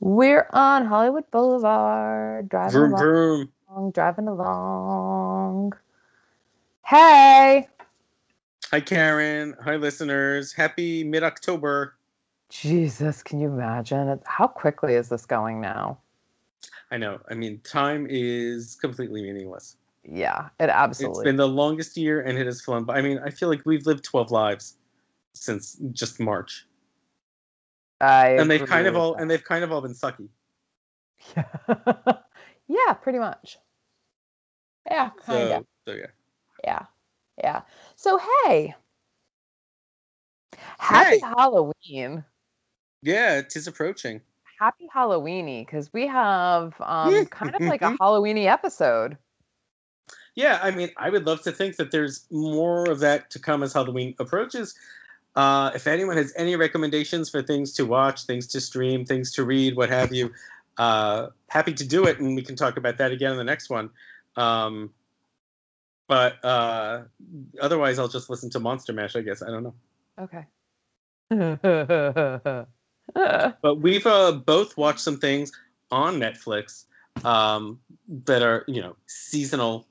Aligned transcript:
We're 0.00 0.48
on 0.52 0.86
Hollywood 0.86 1.30
Boulevard, 1.30 2.48
driving 2.48 2.72
Vroom 2.72 2.92
along, 2.94 3.48
vroom. 3.68 3.90
driving 3.92 4.28
along. 4.28 5.72
Hey, 6.86 7.68
Hi 8.70 8.80
Karen. 8.80 9.54
Hi 9.62 9.76
listeners. 9.76 10.52
Happy 10.52 11.04
mid 11.04 11.22
October. 11.22 11.96
Jesus, 12.48 13.22
can 13.22 13.40
you 13.40 13.48
imagine? 13.48 14.18
How 14.24 14.46
quickly 14.46 14.94
is 14.94 15.08
this 15.08 15.26
going 15.26 15.60
now? 15.60 15.98
I 16.90 16.96
know. 16.96 17.20
I 17.28 17.34
mean, 17.34 17.60
time 17.60 18.06
is 18.08 18.76
completely 18.80 19.22
meaningless. 19.22 19.76
Yeah, 20.04 20.48
it 20.58 20.64
It's 20.64 20.72
absolutely. 20.72 21.24
been 21.24 21.36
the 21.36 21.46
longest 21.48 21.96
year 21.96 22.22
and 22.22 22.38
it 22.38 22.46
has 22.46 22.60
flown 22.60 22.84
by. 22.84 22.96
I 22.96 23.02
mean, 23.02 23.18
I 23.24 23.30
feel 23.30 23.48
like 23.48 23.62
we've 23.66 23.86
lived 23.86 24.02
12 24.02 24.30
lives 24.30 24.76
since 25.34 25.76
just 25.92 26.18
March. 26.20 26.66
I 28.00 28.30
And 28.30 28.50
they've 28.50 28.66
kind 28.66 28.86
of 28.86 28.96
all 28.96 29.14
that. 29.14 29.22
and 29.22 29.30
they've 29.30 29.44
kind 29.44 29.64
of 29.64 29.72
all 29.72 29.80
been 29.80 29.94
sucky. 29.94 30.28
Yeah. 31.36 31.44
yeah, 32.68 32.92
pretty 32.94 33.18
much. 33.18 33.58
Yeah, 34.90 35.10
kind 35.24 35.52
of. 35.52 35.64
So, 35.86 35.92
so 35.92 35.98
yeah. 35.98 36.06
Yeah. 36.64 36.82
Yeah. 37.42 37.62
So, 37.96 38.20
hey, 38.44 38.74
happy 40.78 41.18
Hey. 41.18 41.20
Halloween. 41.20 42.24
Yeah, 43.02 43.38
it 43.38 43.56
is 43.56 43.66
approaching. 43.66 44.20
Happy 44.58 44.86
Halloweeny 44.94 45.64
because 45.64 45.90
we 45.92 46.06
have 46.06 46.74
um, 46.80 47.24
kind 47.26 47.54
of 47.54 47.62
like 47.62 47.80
a 47.80 47.96
Halloweeny 48.00 48.44
episode. 48.44 49.16
Yeah, 50.34 50.60
I 50.62 50.70
mean, 50.70 50.90
I 50.98 51.08
would 51.08 51.26
love 51.26 51.42
to 51.42 51.52
think 51.52 51.76
that 51.76 51.90
there's 51.90 52.26
more 52.30 52.88
of 52.90 53.00
that 53.00 53.30
to 53.30 53.38
come 53.38 53.62
as 53.62 53.72
Halloween 53.72 54.14
approaches. 54.18 54.74
Uh, 55.36 55.70
if 55.74 55.86
anyone 55.86 56.16
has 56.16 56.32
any 56.36 56.56
recommendations 56.56 57.30
for 57.30 57.42
things 57.42 57.72
to 57.72 57.86
watch, 57.86 58.24
things 58.24 58.46
to 58.48 58.60
stream, 58.60 59.04
things 59.04 59.32
to 59.32 59.44
read, 59.44 59.76
what 59.76 59.88
have 59.88 60.12
you, 60.12 60.32
uh, 60.78 61.28
happy 61.48 61.72
to 61.72 61.86
do 61.86 62.06
it, 62.06 62.18
and 62.18 62.34
we 62.34 62.42
can 62.42 62.56
talk 62.56 62.76
about 62.76 62.98
that 62.98 63.12
again 63.12 63.32
in 63.32 63.38
the 63.38 63.44
next 63.44 63.70
one. 63.70 63.90
Um, 64.36 64.90
but 66.08 66.44
uh, 66.44 67.02
otherwise, 67.60 67.98
I'll 67.98 68.08
just 68.08 68.30
listen 68.30 68.50
to 68.50 68.60
Monster 68.60 68.92
Mash. 68.92 69.14
I 69.14 69.20
guess 69.20 69.42
I 69.42 69.46
don't 69.46 69.62
know. 69.62 69.74
Okay. 70.18 70.44
But 73.62 73.80
we've 73.80 74.06
uh, 74.06 74.32
both 74.32 74.76
watched 74.76 75.00
some 75.00 75.18
things 75.18 75.52
on 75.90 76.18
Netflix 76.18 76.84
um, 77.24 77.80
that 78.24 78.42
are, 78.42 78.64
you 78.66 78.80
know, 78.80 78.96
seasonal 79.06 79.86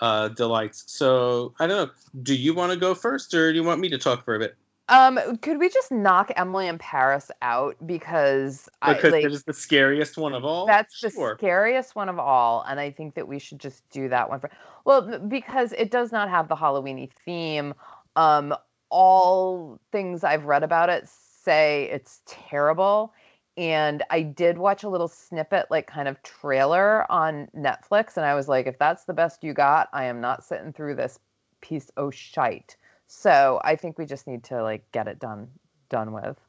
uh, 0.00 0.28
delights. 0.28 0.84
So 0.86 1.54
I 1.60 1.66
don't 1.66 1.86
know. 1.86 1.92
Do 2.22 2.34
you 2.34 2.54
want 2.54 2.72
to 2.72 2.78
go 2.78 2.94
first, 2.94 3.34
or 3.34 3.52
do 3.52 3.56
you 3.56 3.64
want 3.64 3.80
me 3.80 3.88
to 3.90 3.98
talk 3.98 4.24
for 4.24 4.34
a 4.34 4.38
bit? 4.38 4.56
Um, 4.92 5.18
could 5.38 5.58
we 5.58 5.68
just 5.68 5.90
knock 5.90 6.30
Emily 6.36 6.68
in 6.68 6.78
Paris 6.78 7.30
out 7.40 7.76
because 7.86 8.68
I 8.82 8.94
Because 8.94 9.12
like 9.12 9.24
it 9.24 9.32
is 9.32 9.42
the 9.44 9.52
scariest 9.54 10.18
one 10.18 10.34
of 10.34 10.44
all. 10.44 10.66
that's 10.66 11.00
the 11.00 11.10
scariest 11.10 11.96
one 11.96 12.08
of 12.08 12.18
all, 12.18 12.64
and 12.68 12.78
I 12.78 12.90
think 12.90 13.14
that 13.14 13.26
we 13.26 13.38
should 13.38 13.58
just 13.58 13.88
do 13.90 14.08
that 14.10 14.28
one 14.28 14.40
for 14.40 14.50
well 14.84 15.18
because 15.18 15.72
it 15.72 15.90
does 15.90 16.12
not 16.12 16.28
have 16.28 16.48
the 16.48 16.56
Halloweeny 16.56 17.10
theme. 17.24 17.74
Um, 18.16 18.54
all 18.90 19.80
things 19.90 20.22
I've 20.22 20.44
read 20.44 20.62
about 20.62 20.90
it 20.90 21.08
say 21.08 21.88
it's 21.90 22.20
terrible. 22.26 23.12
And 23.56 24.02
I 24.10 24.22
did 24.22 24.56
watch 24.56 24.82
a 24.82 24.88
little 24.88 25.08
snippet, 25.08 25.66
like 25.70 25.86
kind 25.86 26.08
of 26.08 26.22
trailer 26.22 27.10
on 27.12 27.48
Netflix, 27.56 28.16
and 28.16 28.24
I 28.24 28.34
was 28.34 28.48
like, 28.48 28.66
if 28.66 28.78
that's 28.78 29.04
the 29.04 29.12
best 29.12 29.44
you 29.44 29.52
got, 29.52 29.88
I 29.92 30.04
am 30.04 30.20
not 30.20 30.42
sitting 30.44 30.72
through 30.72 30.94
this 30.94 31.18
piece 31.60 31.90
of 31.96 32.14
shite. 32.14 32.76
So 33.14 33.60
I 33.62 33.76
think 33.76 33.98
we 33.98 34.06
just 34.06 34.26
need 34.26 34.42
to 34.44 34.62
like 34.62 34.90
get 34.90 35.06
it 35.06 35.18
done 35.18 35.48
done 35.90 36.12
with. 36.12 36.40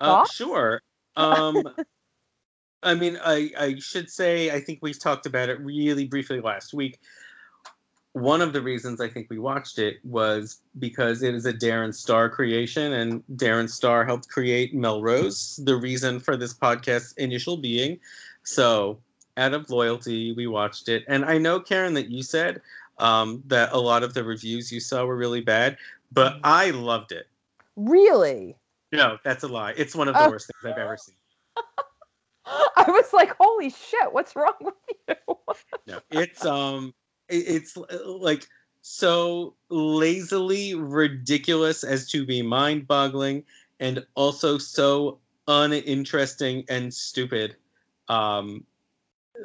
Uh, 0.00 0.24
sure. 0.26 0.80
Um, 1.16 1.62
I 2.82 2.94
mean, 2.96 3.20
I, 3.24 3.52
I 3.56 3.76
should 3.78 4.10
say, 4.10 4.50
I 4.50 4.58
think 4.58 4.80
we 4.82 4.92
talked 4.92 5.26
about 5.26 5.48
it 5.48 5.60
really 5.60 6.08
briefly 6.08 6.40
last 6.40 6.74
week. 6.74 6.98
One 8.14 8.42
of 8.42 8.52
the 8.52 8.60
reasons 8.60 9.00
I 9.00 9.08
think 9.08 9.28
we 9.30 9.38
watched 9.38 9.78
it 9.78 9.98
was 10.02 10.60
because 10.80 11.22
it 11.22 11.36
is 11.36 11.46
a 11.46 11.52
Darren 11.52 11.94
Star 11.94 12.28
creation, 12.28 12.94
and 12.94 13.22
Darren 13.36 13.70
Star 13.70 14.04
helped 14.04 14.28
create 14.28 14.74
Melrose, 14.74 15.60
the 15.62 15.76
reason 15.76 16.18
for 16.18 16.36
this 16.36 16.52
podcast's 16.52 17.12
initial 17.12 17.56
being. 17.56 18.00
So, 18.42 18.98
out 19.36 19.54
of 19.54 19.70
loyalty, 19.70 20.32
we 20.32 20.48
watched 20.48 20.88
it. 20.88 21.04
And 21.06 21.24
I 21.24 21.38
know, 21.38 21.60
Karen, 21.60 21.94
that 21.94 22.10
you 22.10 22.24
said 22.24 22.60
um, 22.98 23.42
that 23.46 23.72
a 23.72 23.78
lot 23.78 24.02
of 24.02 24.14
the 24.14 24.24
reviews 24.24 24.70
you 24.72 24.80
saw 24.80 25.04
were 25.04 25.16
really 25.16 25.40
bad, 25.40 25.76
but 26.12 26.38
I 26.44 26.70
loved 26.70 27.12
it. 27.12 27.26
Really? 27.76 28.56
No, 28.92 29.18
that's 29.24 29.42
a 29.42 29.48
lie. 29.48 29.74
It's 29.76 29.94
one 29.94 30.08
of 30.08 30.14
the 30.14 30.24
Oh. 30.24 30.30
worst 30.30 30.46
things 30.48 30.72
I've 30.72 30.78
ever 30.80 30.96
seen. 30.96 31.16
I 32.46 32.84
was 32.88 33.12
like, 33.12 33.34
holy 33.38 33.70
shit, 33.70 34.12
what's 34.12 34.36
wrong 34.36 34.54
with 34.60 34.74
you? 35.08 35.14
no 35.86 35.98
it's 36.10 36.44
um 36.46 36.94
it- 37.28 37.46
it's 37.46 37.76
uh, 37.76 37.84
like 38.06 38.46
so 38.82 39.54
lazily 39.70 40.74
ridiculous 40.74 41.84
as 41.84 42.08
to 42.10 42.24
be 42.24 42.42
mind-boggling 42.42 43.42
and 43.80 44.04
also 44.14 44.58
so 44.58 45.18
uninteresting 45.48 46.64
and 46.68 46.92
stupid 46.92 47.56
um 48.08 48.64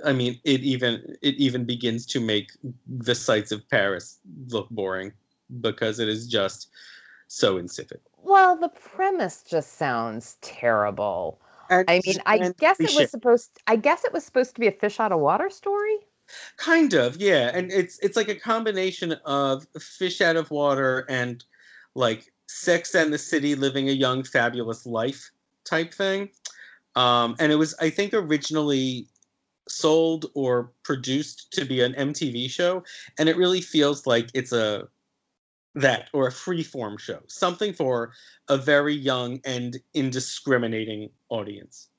i 0.06 0.14
mean 0.14 0.40
it 0.44 0.62
even 0.62 1.18
it 1.22 1.36
even 1.36 1.66
begins 1.66 2.06
to 2.06 2.20
make 2.20 2.52
the 2.88 3.16
sights 3.16 3.52
of 3.52 3.68
paris 3.70 4.20
look 4.48 4.70
boring 4.70 5.12
because 5.62 6.00
it 6.00 6.08
is 6.08 6.28
just 6.28 6.70
so 7.28 7.58
insipid 7.58 8.00
well, 8.24 8.58
the 8.58 8.70
premise 8.70 9.44
just 9.44 9.78
sounds 9.78 10.38
terrible. 10.42 11.40
and, 11.70 11.90
I 11.90 12.02
mean, 12.06 12.18
I 12.26 12.52
guess 12.58 12.80
it 12.80 12.94
was 12.96 13.12
supposed 13.12 13.52
I 13.68 13.76
guess 13.76 14.04
it 14.04 14.12
was 14.12 14.24
supposed 14.24 14.56
to 14.56 14.60
be 14.60 14.68
a 14.68 14.72
fish 14.72 15.00
out 15.00 15.12
of 15.12 15.20
water 15.20 15.50
story. 15.50 15.98
kind 16.58 16.94
of 16.94 17.18
yeah 17.18 17.50
and 17.56 17.72
it's 17.72 17.98
it's 18.04 18.16
like 18.16 18.30
a 18.30 18.36
combination 18.36 19.14
of 19.26 19.66
fish 19.80 20.22
out 20.22 20.36
of 20.36 20.52
water 20.52 21.06
and 21.10 21.44
like 21.96 22.32
sex 22.48 22.94
and 22.94 23.12
the 23.12 23.18
city 23.18 23.56
living 23.56 23.90
a 23.90 23.92
young 23.92 24.24
fabulous 24.24 24.86
life 24.86 25.32
type 25.66 25.92
thing 25.92 26.30
um 26.96 27.36
and 27.40 27.52
it 27.52 27.56
was 27.56 27.74
i 27.82 27.90
think 27.90 28.14
originally 28.14 29.08
sold 29.72 30.28
or 30.34 30.72
produced 30.84 31.52
to 31.54 31.66
be 31.66 31.82
an 31.82 31.94
mtv 31.94 32.50
show 32.50 32.84
and 33.18 33.30
it 33.30 33.38
really 33.38 33.62
feels 33.62 34.06
like 34.08 34.30
it's 34.34 34.52
a 34.52 34.88
that 35.76 36.10
or 36.14 36.28
a 36.28 36.32
freeform 36.32 37.00
show 37.00 37.20
something 37.28 37.72
for 37.74 38.12
a 38.50 38.58
very 38.58 38.94
young 38.96 39.40
and 39.46 39.78
indiscriminating 39.94 41.10
audience 41.30 41.90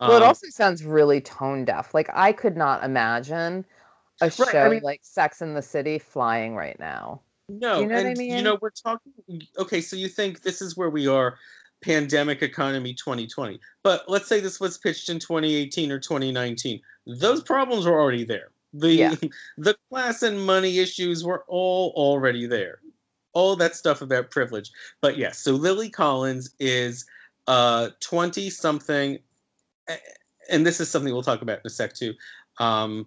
Well, 0.00 0.16
it 0.16 0.22
Um, 0.22 0.28
also 0.28 0.48
sounds 0.50 0.84
really 0.84 1.20
tone 1.20 1.64
deaf. 1.64 1.94
Like 1.94 2.10
I 2.12 2.32
could 2.32 2.56
not 2.56 2.82
imagine 2.84 3.64
a 4.20 4.26
Right, 4.26 4.32
I 4.40 4.52
show 4.52 4.70
mean- 4.70 4.82
like 4.82 5.00
Sex 5.02 5.40
in 5.40 5.54
the 5.54 5.62
City 5.62 5.98
flying 5.98 6.54
right 6.56 6.78
now. 6.78 7.20
No, 7.48 7.80
You 7.80 7.86
know 7.88 7.94
what 7.96 8.06
I 8.06 8.08
and 8.10 8.18
you 8.18 8.42
know 8.42 8.58
we're 8.60 8.70
talking. 8.70 9.12
Okay, 9.58 9.80
so 9.80 9.96
you 9.96 10.08
think 10.08 10.42
this 10.42 10.60
is 10.60 10.76
where 10.76 10.90
we 10.90 11.06
are, 11.06 11.38
pandemic 11.84 12.42
economy 12.42 12.94
2020. 12.94 13.60
But 13.82 14.04
let's 14.08 14.26
say 14.26 14.40
this 14.40 14.58
was 14.58 14.78
pitched 14.78 15.08
in 15.08 15.18
2018 15.18 15.92
or 15.92 15.98
2019. 15.98 16.80
Those 17.06 17.42
problems 17.42 17.86
were 17.86 18.00
already 18.00 18.24
there. 18.24 18.50
The 18.72 18.92
Yeah. 18.92 19.14
the 19.58 19.76
class 19.90 20.22
and 20.22 20.44
money 20.44 20.78
issues 20.78 21.22
were 21.22 21.44
all 21.46 21.92
already 21.94 22.46
there. 22.46 22.80
All 23.34 23.56
that 23.56 23.76
stuff 23.76 24.00
about 24.00 24.30
privilege. 24.30 24.70
But 25.00 25.18
yes, 25.18 25.38
so 25.38 25.52
Lily 25.52 25.90
Collins 25.90 26.54
is 26.58 27.04
uh 27.46 27.90
20 28.00 28.48
something 28.48 29.18
and 30.50 30.66
this 30.66 30.80
is 30.80 30.90
something 30.90 31.12
we'll 31.12 31.22
talk 31.22 31.42
about 31.42 31.58
in 31.58 31.66
a 31.66 31.70
sec 31.70 31.92
too. 31.92 32.14
Um 32.58 33.06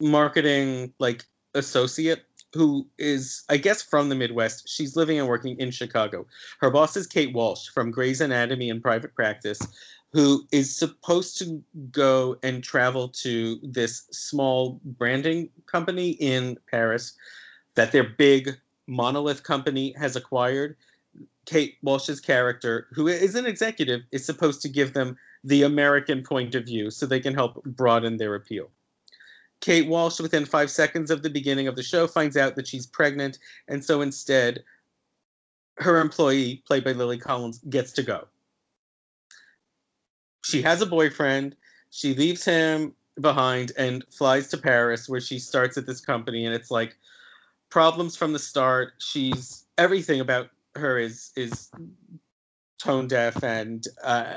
marketing 0.00 0.92
like 0.98 1.24
associate 1.54 2.24
who 2.56 2.86
is, 2.98 3.44
I 3.48 3.58
guess, 3.58 3.82
from 3.82 4.08
the 4.08 4.14
Midwest. 4.14 4.68
She's 4.68 4.96
living 4.96 5.18
and 5.18 5.28
working 5.28 5.58
in 5.60 5.70
Chicago. 5.70 6.26
Her 6.60 6.70
boss 6.70 6.96
is 6.96 7.06
Kate 7.06 7.34
Walsh 7.34 7.68
from 7.68 7.90
Grey's 7.90 8.20
Anatomy 8.20 8.70
and 8.70 8.82
Private 8.82 9.14
Practice, 9.14 9.60
who 10.12 10.46
is 10.50 10.74
supposed 10.74 11.38
to 11.38 11.62
go 11.90 12.36
and 12.42 12.64
travel 12.64 13.08
to 13.08 13.58
this 13.62 14.06
small 14.10 14.80
branding 14.84 15.50
company 15.66 16.10
in 16.12 16.56
Paris 16.70 17.12
that 17.74 17.92
their 17.92 18.04
big 18.04 18.56
monolith 18.86 19.42
company 19.42 19.92
has 19.98 20.16
acquired. 20.16 20.76
Kate 21.44 21.76
Walsh's 21.82 22.20
character, 22.20 22.88
who 22.92 23.06
is 23.06 23.34
an 23.34 23.46
executive, 23.46 24.02
is 24.10 24.24
supposed 24.24 24.62
to 24.62 24.68
give 24.68 24.94
them 24.94 25.16
the 25.44 25.62
American 25.62 26.22
point 26.22 26.54
of 26.54 26.64
view 26.64 26.90
so 26.90 27.06
they 27.06 27.20
can 27.20 27.34
help 27.34 27.62
broaden 27.64 28.16
their 28.16 28.34
appeal. 28.34 28.70
Kate 29.60 29.88
Walsh, 29.88 30.20
within 30.20 30.44
five 30.44 30.70
seconds 30.70 31.10
of 31.10 31.22
the 31.22 31.30
beginning 31.30 31.66
of 31.66 31.76
the 31.76 31.82
show, 31.82 32.06
finds 32.06 32.36
out 32.36 32.56
that 32.56 32.68
she's 32.68 32.86
pregnant, 32.86 33.38
and 33.68 33.84
so 33.84 34.00
instead, 34.00 34.62
her 35.78 36.00
employee, 36.00 36.62
played 36.66 36.84
by 36.84 36.92
Lily 36.92 37.18
Collins, 37.18 37.58
gets 37.68 37.92
to 37.92 38.02
go. 38.02 38.26
She 40.42 40.62
has 40.62 40.80
a 40.80 40.86
boyfriend. 40.86 41.56
She 41.90 42.14
leaves 42.14 42.44
him 42.44 42.94
behind 43.20 43.72
and 43.76 44.04
flies 44.10 44.48
to 44.48 44.58
Paris, 44.58 45.08
where 45.08 45.20
she 45.20 45.38
starts 45.38 45.76
at 45.76 45.86
this 45.86 46.00
company, 46.00 46.46
and 46.46 46.54
it's 46.54 46.70
like 46.70 46.96
problems 47.70 48.16
from 48.16 48.32
the 48.32 48.38
start. 48.38 48.92
She's 48.98 49.64
everything 49.78 50.20
about 50.20 50.50
her 50.76 50.98
is 50.98 51.32
is 51.36 51.70
tone 52.78 53.08
deaf 53.08 53.42
and 53.42 53.86
uh, 54.04 54.36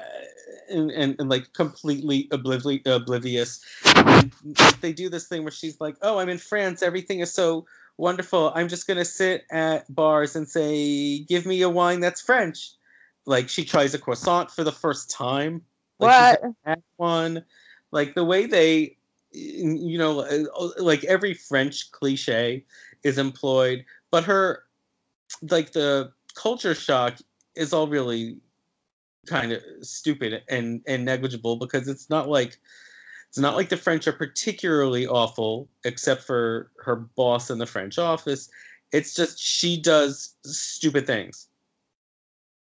and, 0.70 0.92
and, 0.92 1.16
and 1.20 1.30
like 1.30 1.54
completely 1.54 2.28
obliv- 2.32 2.86
oblivious. 2.86 3.64
And 3.96 4.32
they 4.82 4.94
do 4.94 5.10
this 5.10 5.28
thing 5.28 5.44
where 5.44 5.52
she's 5.52 5.80
like, 5.80 5.96
"Oh, 6.02 6.20
I'm 6.20 6.30
in 6.30 6.38
France. 6.38 6.82
Everything 6.82 7.20
is 7.20 7.34
so 7.34 7.66
wonderful. 7.98 8.52
I'm 8.56 8.68
just 8.68 8.88
gonna 8.88 9.06
sit 9.06 9.46
at 9.52 9.94
bars 9.94 10.36
and 10.36 10.48
say, 10.48 11.20
give 11.20 11.46
me 11.46 11.62
a 11.62 11.70
wine 11.70 12.00
that's 12.00 12.22
French." 12.22 12.72
Like 13.26 13.50
she 13.50 13.64
tries 13.66 13.94
a 13.94 14.00
croissant 14.00 14.52
for 14.52 14.64
the 14.64 14.72
first 14.72 15.10
time. 15.10 15.62
Like 16.00 16.40
what? 16.64 16.82
one. 16.98 17.44
Like 17.92 18.16
the 18.16 18.24
way 18.24 18.46
they, 18.46 18.98
you 19.32 19.98
know, 19.98 20.26
like 20.78 21.04
every 21.04 21.34
French 21.34 21.92
cliche 21.92 22.66
is 23.04 23.18
employed, 23.18 23.86
but 24.12 24.24
her, 24.24 24.64
like 25.50 25.72
the 25.72 26.12
culture 26.36 26.76
shock 26.76 27.18
is 27.56 27.74
all 27.74 27.88
really 27.88 28.38
kind 29.28 29.52
of 29.52 29.62
stupid 29.82 30.42
and 30.50 30.82
and 30.88 31.06
negligible 31.06 31.56
because 31.58 31.88
it's 31.88 32.10
not 32.10 32.30
like 32.30 32.60
it's 33.30 33.38
not 33.38 33.56
like 33.56 33.70
the 33.70 33.78
French 33.78 34.08
are 34.08 34.14
particularly 34.14 35.06
awful, 35.06 35.70
except 35.86 36.24
for 36.24 36.72
her 36.84 36.96
boss 36.96 37.52
in 37.52 37.60
the 37.60 37.68
French 37.68 38.00
office. 38.00 38.50
It's 38.92 39.14
just 39.14 39.40
she 39.40 39.80
does 39.80 40.36
stupid 40.44 41.06
things. 41.06 41.48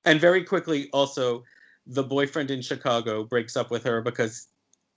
And 0.06 0.22
very 0.22 0.44
quickly, 0.44 0.90
also, 0.94 1.44
the 1.86 2.04
boyfriend 2.04 2.50
in 2.50 2.62
Chicago 2.62 3.26
breaks 3.26 3.58
up 3.58 3.72
with 3.72 3.84
her 3.84 4.02
because, 4.02 4.48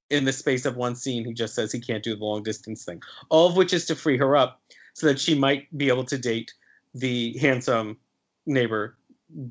in 0.09 0.25
the 0.25 0.33
space 0.33 0.67
of 0.67 0.77
one 0.77 0.95
scene, 0.95 1.25
he 1.25 1.33
just 1.33 1.57
says 1.57 1.73
he 1.73 1.81
can't 1.81 2.05
do 2.05 2.15
the 2.15 2.25
long 2.25 2.45
distance 2.45 2.85
thing. 2.85 3.03
All 3.29 3.49
of 3.49 3.57
which 3.57 3.73
is 3.73 3.87
to 3.87 3.97
free 3.97 4.17
her 4.19 4.37
up 4.37 4.61
so 4.95 5.09
that 5.09 5.19
she 5.19 5.35
might 5.37 5.67
be 5.77 5.89
able 5.89 6.05
to 6.05 6.17
date 6.17 6.55
the 6.95 7.37
handsome 7.39 7.99
neighbor 8.47 8.97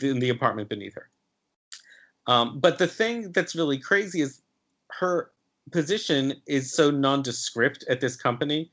in 0.01 0.19
the 0.19 0.29
apartment 0.29 0.69
beneath 0.69 0.95
her. 0.95 1.09
Um, 2.27 2.59
but 2.59 2.77
the 2.77 2.87
thing 2.87 3.31
that's 3.31 3.55
really 3.55 3.77
crazy 3.77 4.21
is 4.21 4.41
her 4.99 5.31
position 5.71 6.33
is 6.47 6.71
so 6.71 6.91
nondescript 6.91 7.83
at 7.89 8.01
this 8.01 8.15
company, 8.15 8.69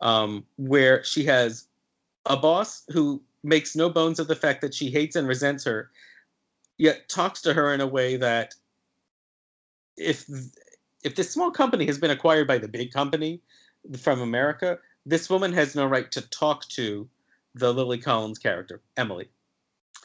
um, 0.00 0.44
where 0.56 1.02
she 1.04 1.24
has 1.24 1.68
a 2.26 2.36
boss 2.36 2.84
who 2.92 3.22
makes 3.42 3.76
no 3.76 3.90
bones 3.90 4.18
of 4.18 4.28
the 4.28 4.36
fact 4.36 4.60
that 4.62 4.74
she 4.74 4.90
hates 4.90 5.16
and 5.16 5.28
resents 5.28 5.64
her, 5.64 5.90
yet 6.78 7.08
talks 7.08 7.42
to 7.42 7.52
her 7.52 7.74
in 7.74 7.80
a 7.80 7.86
way 7.86 8.16
that 8.16 8.54
if 9.96 10.28
if 11.04 11.14
this 11.14 11.30
small 11.30 11.50
company 11.50 11.84
has 11.86 11.98
been 11.98 12.10
acquired 12.10 12.48
by 12.48 12.56
the 12.56 12.66
big 12.66 12.90
company 12.90 13.40
from 13.98 14.22
America, 14.22 14.78
this 15.04 15.28
woman 15.28 15.52
has 15.52 15.74
no 15.74 15.86
right 15.86 16.10
to 16.10 16.22
talk 16.30 16.66
to 16.68 17.06
the 17.54 17.72
Lily 17.72 17.98
Collins 17.98 18.38
character, 18.38 18.80
Emily, 18.96 19.28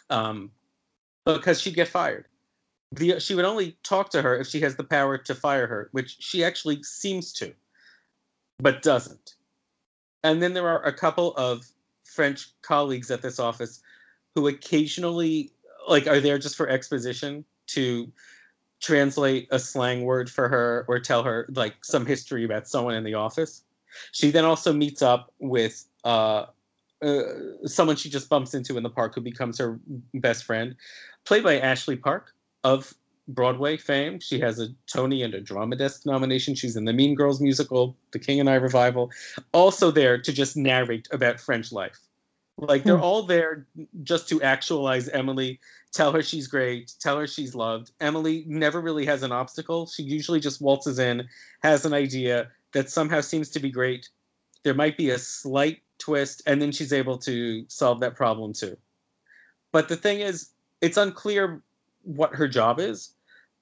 um, 0.10 0.52
because 1.26 1.62
she'd 1.62 1.76
get 1.76 1.88
fired 1.88 2.29
the 2.92 3.20
she 3.20 3.36
would 3.36 3.46
only 3.46 3.78
talk 3.84 4.10
to 4.12 4.22
her 4.22 4.38
if 4.38 4.48
she 4.48 4.60
has 4.62 4.76
the 4.76 4.84
power 4.84 5.18
to 5.18 5.36
fire 5.36 5.68
her, 5.68 5.90
which 5.92 6.18
she 6.20 6.44
actually 6.44 6.82
seems 6.84 7.32
to, 7.34 7.54
but 8.60 8.82
doesn't. 8.82 9.36
And 10.24 10.42
then 10.42 10.54
there 10.54 10.68
are 10.68 10.84
a 10.84 10.94
couple 10.94 11.34
of 11.36 11.66
French 12.04 12.50
colleagues 12.62 13.12
at 13.12 13.22
this 13.22 13.40
office 13.40 13.82
who 14.36 14.48
occasionally 14.48 15.52
like 15.88 16.08
are 16.08 16.20
there 16.20 16.38
just 16.38 16.56
for 16.56 16.68
exposition 16.68 17.46
to 17.68 18.12
translate 18.82 19.48
a 19.52 19.60
slang 19.60 20.04
word 20.04 20.30
for 20.30 20.48
her 20.48 20.86
or 20.88 21.00
tell 21.00 21.24
her 21.24 21.46
like 21.54 21.76
some 21.84 22.06
history 22.06 22.44
about 22.44 22.68
someone 22.68 22.96
in 22.96 23.04
the 23.04 23.14
office. 23.14 23.64
She 24.12 24.32
then 24.32 24.46
also 24.46 24.72
meets 24.72 25.02
up 25.02 25.34
with 25.40 25.86
uh, 26.04 26.46
uh, 27.02 27.24
someone 27.66 27.96
she 27.96 28.10
just 28.10 28.30
bumps 28.30 28.54
into 28.54 28.78
in 28.78 28.84
the 28.84 28.90
park 28.90 29.16
who 29.16 29.22
becomes 29.22 29.58
her 29.58 29.80
best 30.14 30.44
friend, 30.44 30.76
played 31.26 31.44
by 31.44 31.60
Ashley 31.60 31.96
Park, 31.96 32.34
of 32.64 32.94
Broadway 33.28 33.78
fame. 33.78 34.20
She 34.20 34.40
has 34.40 34.60
a 34.60 34.68
Tony 34.88 35.22
and 35.22 35.34
a 35.34 35.42
Drama 35.42 35.76
Desk 35.76 36.06
nomination. 36.06 36.56
She's 36.56 36.76
in 36.76 36.86
the 36.86 36.94
Mean 36.94 37.16
Girls 37.16 37.40
musical, 37.40 37.96
The 38.12 38.20
King 38.20 38.40
and 38.40 38.50
I 38.50 38.56
revival. 38.56 39.12
Also 39.54 39.92
there 39.92 40.18
to 40.18 40.34
just 40.34 40.58
narrate 40.58 41.08
about 41.12 41.40
French 41.40 41.72
life. 41.72 42.00
Like 42.58 42.84
they're 42.84 42.98
hmm. 42.98 43.04
all 43.04 43.24
there 43.24 43.66
just 44.04 44.28
to 44.30 44.42
actualize 44.42 45.08
Emily, 45.10 45.60
tell 45.94 46.12
her 46.12 46.22
she's 46.22 46.48
great, 46.48 46.94
tell 47.00 47.18
her 47.18 47.28
she's 47.28 47.56
loved. 47.56 47.92
Emily 48.02 48.44
never 48.48 48.82
really 48.82 49.06
has 49.06 49.24
an 49.24 49.32
obstacle. 49.32 49.88
She 49.88 50.04
usually 50.04 50.42
just 50.42 50.62
waltzes 50.62 51.00
in, 51.00 51.28
has 51.64 51.86
an 51.86 51.94
idea 51.94 52.50
that 52.74 52.90
somehow 52.90 53.22
seems 53.22 53.50
to 53.52 53.60
be 53.60 53.72
great. 53.72 54.10
There 54.64 54.74
might 54.74 54.98
be 54.98 55.12
a 55.12 55.18
slight 55.18 55.80
twist, 56.00 56.42
and 56.46 56.62
then 56.62 56.72
she's 56.72 56.92
able 56.92 57.18
to 57.20 57.64
solve 57.70 58.02
that 58.02 58.16
problem 58.16 58.52
too. 58.52 58.76
But 59.72 59.88
the 59.88 59.96
thing 59.96 60.20
is, 60.20 60.50
it's 60.82 60.98
unclear 60.98 61.62
what 62.04 62.34
her 62.36 62.48
job 62.48 62.80
is 62.80 63.14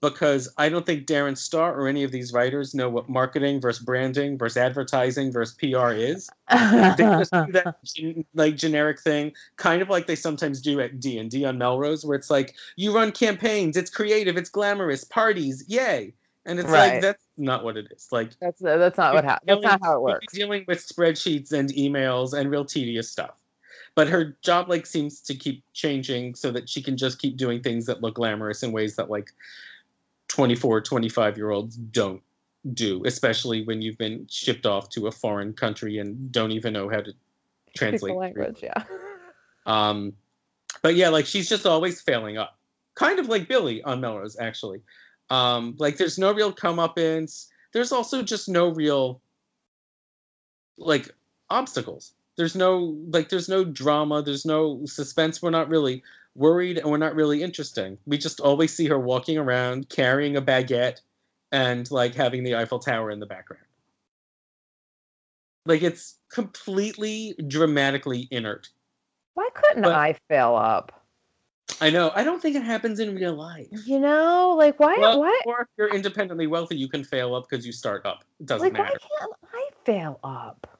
because 0.01 0.47
I 0.57 0.69
don't 0.69 0.85
think 0.85 1.07
Darren 1.07 1.37
Star 1.37 1.73
or 1.73 1.87
any 1.87 2.03
of 2.03 2.11
these 2.11 2.31
writers 2.31 2.75
know 2.75 2.89
what 2.89 3.09
marketing 3.09 3.59
versus 3.59 3.83
branding 3.83 4.37
versus 4.37 4.57
advertising 4.57 5.31
versus 5.31 5.55
PR 5.55 5.89
is. 5.89 6.29
they 6.51 6.95
just 6.97 7.31
do 7.31 7.51
that 7.51 7.75
like 8.35 8.55
generic 8.55 8.99
thing, 8.99 9.31
kind 9.55 9.81
of 9.81 9.89
like 9.89 10.07
they 10.07 10.15
sometimes 10.15 10.61
do 10.61 10.79
at 10.79 10.99
D 10.99 11.17
and 11.17 11.31
D 11.31 11.45
on 11.45 11.57
Melrose, 11.57 12.05
where 12.05 12.17
it's 12.17 12.29
like 12.29 12.55
you 12.75 12.93
run 12.93 13.11
campaigns, 13.11 13.75
it's 13.75 13.89
creative, 13.89 14.37
it's 14.37 14.49
glamorous, 14.49 15.03
parties, 15.03 15.65
yay, 15.67 16.13
and 16.45 16.59
it's 16.59 16.69
right. 16.69 16.93
like 16.93 17.01
that's 17.01 17.23
not 17.37 17.63
what 17.63 17.75
it 17.75 17.87
is. 17.91 18.07
Like 18.11 18.31
that's 18.39 18.61
that's 18.61 18.97
not 18.97 19.15
what 19.15 19.25
ha- 19.25 19.39
that's 19.45 19.61
not 19.61 19.79
how 19.81 19.97
it 19.97 20.01
works. 20.01 20.33
Dealing 20.33 20.63
with 20.67 20.79
spreadsheets 20.79 21.53
and 21.53 21.69
emails 21.73 22.33
and 22.33 22.51
real 22.51 22.65
tedious 22.65 23.09
stuff 23.09 23.35
but 23.97 24.07
her 24.07 24.37
job 24.43 24.69
like 24.69 24.85
seems 24.85 25.19
to 25.21 25.33
keep 25.33 25.63
changing 25.73 26.35
so 26.35 26.51
that 26.51 26.69
she 26.69 26.83
can 26.83 26.95
just 26.95 27.17
keep 27.17 27.35
doing 27.35 27.63
things 27.63 27.87
that 27.87 27.99
look 27.99 28.13
glamorous 28.13 28.61
in 28.61 28.71
ways 28.71 28.95
that 28.95 29.09
like 29.09 29.31
24 30.27 30.81
25 30.81 31.35
year 31.35 31.49
olds 31.49 31.77
don't 31.77 32.21
do 32.75 33.01
especially 33.05 33.63
when 33.63 33.81
you've 33.81 33.97
been 33.97 34.27
shipped 34.29 34.67
off 34.67 34.87
to 34.89 35.07
a 35.07 35.11
foreign 35.11 35.51
country 35.51 35.97
and 35.97 36.31
don't 36.31 36.51
even 36.51 36.73
know 36.73 36.87
how 36.87 37.01
to 37.01 37.11
translate 37.75 38.13
the 38.13 38.17
language 38.19 38.59
yeah. 38.61 38.83
Um 39.65 40.13
but 40.83 40.93
yeah 40.93 41.09
like 41.09 41.25
she's 41.25 41.49
just 41.49 41.65
always 41.65 41.99
failing 41.99 42.37
up. 42.37 42.55
Kind 42.93 43.17
of 43.17 43.29
like 43.29 43.47
billy 43.47 43.81
on 43.81 43.99
melrose 43.99 44.37
actually. 44.39 44.79
Um 45.31 45.75
like 45.79 45.97
there's 45.97 46.19
no 46.19 46.31
real 46.33 46.53
comeuppance. 46.53 47.47
There's 47.73 47.91
also 47.91 48.21
just 48.21 48.47
no 48.47 48.69
real 48.69 49.21
like 50.77 51.09
obstacles 51.49 52.13
there's 52.37 52.55
no 52.55 52.95
like 53.09 53.29
there's 53.29 53.49
no 53.49 53.65
drama 53.65 54.21
there's 54.21 54.45
no 54.45 54.85
suspense. 54.85 55.41
We're 55.41 55.49
not 55.49 55.69
really 55.69 56.03
worried 56.35 56.77
and 56.77 56.89
we're 56.89 56.97
not 56.97 57.15
really 57.15 57.41
interesting. 57.43 57.97
We 58.05 58.17
just 58.17 58.39
always 58.39 58.73
see 58.73 58.87
her 58.87 58.99
walking 58.99 59.37
around 59.37 59.89
carrying 59.89 60.37
a 60.37 60.41
baguette 60.41 61.01
and 61.51 61.89
like 61.91 62.13
having 62.13 62.43
the 62.43 62.55
eiffel 62.55 62.79
tower 62.79 63.09
in 63.09 63.19
the 63.19 63.25
background. 63.25 63.63
Like 65.65 65.81
it's 65.81 66.19
completely 66.31 67.35
dramatically 67.47 68.27
inert. 68.31 68.69
Why 69.33 69.49
couldn't 69.53 69.83
but, 69.83 69.93
i 69.93 70.15
fail 70.29 70.55
up? 70.55 70.93
I 71.81 71.89
know. 71.89 72.11
I 72.15 72.23
don't 72.23 72.41
think 72.41 72.55
it 72.55 72.63
happens 72.63 72.99
in 72.99 73.13
real 73.15 73.35
life. 73.35 73.67
You 73.85 73.99
know 73.99 74.55
like 74.57 74.79
why 74.79 74.95
well, 74.99 75.19
why 75.19 75.41
or 75.47 75.61
if 75.61 75.67
you're 75.75 75.93
independently 75.93 76.45
wealthy 76.45 76.77
you 76.77 76.87
can 76.87 77.03
fail 77.03 77.33
up 77.33 77.49
because 77.49 77.65
you 77.65 77.71
start 77.71 78.05
up. 78.05 78.23
It 78.39 78.45
doesn't 78.45 78.63
like, 78.63 78.73
matter. 78.73 78.99
why 79.09 79.19
can't 79.19 79.33
i 79.53 79.69
fail 79.85 80.19
up 80.23 80.76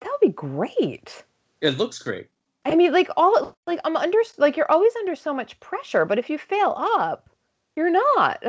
that 0.00 0.10
would 0.10 0.20
be 0.20 0.34
great. 0.34 1.24
It 1.60 1.78
looks 1.78 1.98
great. 1.98 2.28
I 2.64 2.74
mean, 2.74 2.92
like 2.92 3.08
all 3.16 3.56
like 3.66 3.80
I'm 3.84 3.96
under 3.96 4.18
like 4.38 4.56
you're 4.56 4.70
always 4.70 4.94
under 4.96 5.14
so 5.14 5.32
much 5.32 5.58
pressure, 5.60 6.04
but 6.04 6.18
if 6.18 6.28
you 6.28 6.38
fail 6.38 6.74
up, 6.76 7.28
you're 7.76 7.90
not. 7.90 8.42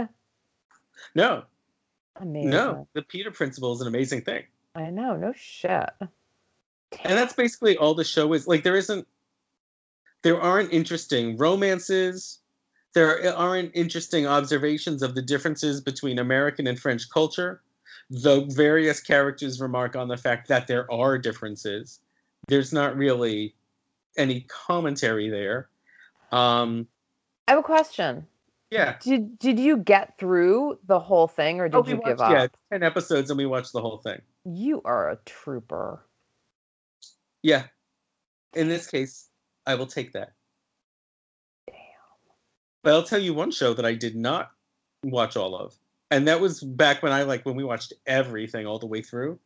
No. 1.16 1.44
Amazing. 2.18 2.50
No, 2.52 2.88
the 2.94 3.02
Peter 3.02 3.32
principle 3.32 3.74
is 3.74 3.82
an 3.82 3.88
amazing 3.88 4.22
thing. 4.22 4.44
I 4.76 4.90
know, 4.90 5.16
no 5.16 5.34
shit. 5.36 5.90
And 6.02 7.18
that's 7.18 7.34
basically 7.34 7.78
all 7.78 7.94
the 7.94 8.04
show 8.04 8.34
is. 8.34 8.48
Like 8.48 8.64
there 8.64 8.76
isn't 8.76 9.08
there 10.22 10.40
aren't 10.40 10.72
interesting 10.72 11.38
romances. 11.38 12.40
There 12.94 13.34
aren't 13.36 13.72
interesting 13.74 14.28
observations 14.28 15.02
of 15.02 15.16
the 15.16 15.22
differences 15.22 15.80
between 15.80 16.20
American 16.20 16.68
and 16.68 16.78
French 16.78 17.10
culture 17.10 17.62
the 18.10 18.46
various 18.50 19.02
characters 19.02 19.62
remark 19.62 19.96
on 19.96 20.08
the 20.08 20.18
fact 20.18 20.48
that 20.50 20.68
there 20.68 20.92
are 20.92 21.18
differences. 21.18 22.00
There's 22.48 22.74
not 22.74 22.96
really 22.96 23.56
any 24.18 24.42
commentary 24.42 25.30
there. 25.30 25.70
Um, 26.32 26.88
I 27.48 27.52
have 27.52 27.60
a 27.60 27.64
question. 27.64 28.28
Yeah. 28.70 28.96
Did 29.02 29.38
Did 29.40 29.60
you 29.60 29.78
get 29.78 30.18
through 30.18 30.80
the 30.86 31.00
whole 31.00 31.28
thing, 31.28 31.60
or 31.60 31.68
did 31.68 31.78
oh, 31.78 31.86
you 31.86 31.96
watched, 31.96 32.08
give 32.08 32.22
up? 32.22 32.32
Yeah, 32.32 32.48
ten 32.72 32.84
episodes, 32.84 33.30
and 33.30 33.38
we 33.38 33.46
watched 33.46 33.74
the 33.74 33.82
whole 33.82 33.98
thing. 33.98 34.22
You 34.46 34.82
are 34.86 35.10
a 35.10 35.18
trooper. 35.26 36.06
Yeah. 37.44 37.64
In 38.54 38.68
this 38.68 38.88
case, 38.88 39.28
I 39.66 39.76
will 39.76 39.88
take 39.88 40.14
that. 40.14 40.34
Damn. 41.68 41.78
But 42.84 42.94
I'll 42.94 43.04
tell 43.04 43.20
you 43.20 43.34
one 43.34 43.52
show 43.52 43.74
that 43.74 43.86
I 43.86 43.94
did 43.94 44.16
not 44.16 44.52
watch 45.04 45.38
all 45.38 45.56
of 45.56 45.76
and 46.12 46.28
that 46.28 46.40
was 46.40 46.62
back 46.62 47.02
when 47.02 47.12
I 47.12 47.24
like 47.24 47.46
when 47.46 47.56
we 47.56 47.64
watched 47.64 47.94
everything 48.06 48.68
all 48.68 48.78
the 48.78 48.86
way 48.86 49.02
through. 49.02 49.40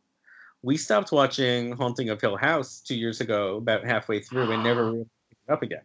We 0.62 0.76
stopped 0.76 1.12
watching 1.12 1.72
Haunting 1.72 2.10
of 2.10 2.20
Hill 2.20 2.36
House 2.36 2.80
two 2.80 2.96
years 2.96 3.20
ago, 3.20 3.56
about 3.56 3.84
halfway 3.84 4.20
through, 4.20 4.50
and 4.52 4.62
never 4.62 4.84
really 4.92 5.06
picked 5.30 5.42
it 5.48 5.52
up 5.52 5.62
again. 5.62 5.82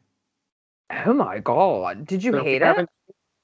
Oh 1.05 1.13
my 1.13 1.39
god! 1.39 2.05
Did 2.05 2.23
you 2.23 2.31
so 2.33 2.43
hate 2.43 2.61
it? 2.61 2.89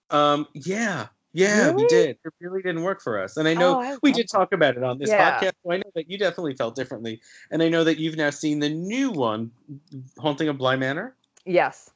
Um, 0.09 0.47
yeah, 0.53 1.07
Yeah, 1.33 1.71
we 1.71 1.85
did. 1.87 2.17
It 2.25 2.33
really 2.41 2.61
didn't 2.61 2.83
work 2.83 3.01
for 3.01 3.21
us. 3.21 3.37
And 3.37 3.47
I 3.47 3.53
know 3.53 3.77
Oh, 3.77 3.79
I 3.81 3.97
we 4.01 4.11
did 4.11 4.27
talk 4.29 4.53
about 4.53 4.75
it 4.75 4.83
on 4.83 4.97
this 4.97 5.09
Yeah. 5.09 5.39
podcast. 5.39 5.51
So 5.63 5.71
I 5.71 5.77
know 5.77 5.91
that 5.95 6.09
you 6.09 6.17
definitely 6.17 6.55
felt 6.55 6.75
differently. 6.75 7.21
And 7.51 7.61
I 7.61 7.69
know 7.69 7.83
that 7.83 7.99
you've 7.99 8.17
now 8.17 8.31
seen 8.31 8.59
the 8.59 8.69
new 8.69 9.11
one, 9.11 9.51
Haunting 10.17 10.47
of 10.47 10.57
Bly 10.57 10.75
Manor. 10.77 11.15
Yes. 11.45 11.91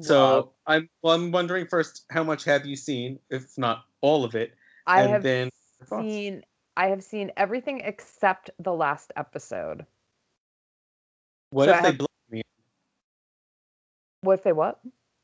So. 0.00 0.52
I'm 0.66 0.88
well, 1.02 1.14
I'm 1.14 1.32
wondering 1.32 1.66
first, 1.66 2.04
how 2.10 2.22
much 2.22 2.44
have 2.44 2.64
you 2.64 2.76
seen, 2.76 3.18
if 3.28 3.58
not 3.58 3.84
all 4.00 4.24
of 4.24 4.34
it? 4.34 4.54
I 4.86 5.02
and 5.02 5.10
have 5.12 5.22
then 5.22 5.50
seen 5.88 6.42
I 6.76 6.88
have 6.88 7.02
seen 7.02 7.32
everything 7.36 7.80
except 7.80 8.50
the 8.58 8.72
last 8.72 9.12
episode. 9.16 9.84
What 11.50 11.66
so 11.66 11.72
if 11.72 11.76
I 11.78 11.82
they 11.82 11.88
have- 11.88 11.98
blow 11.98 12.06
it 12.06 12.32
in 12.32 12.32
the 12.32 12.38
end? 12.38 12.44
What 14.22 14.34
if 14.34 14.42
they 14.44 14.52
what? 14.52 14.80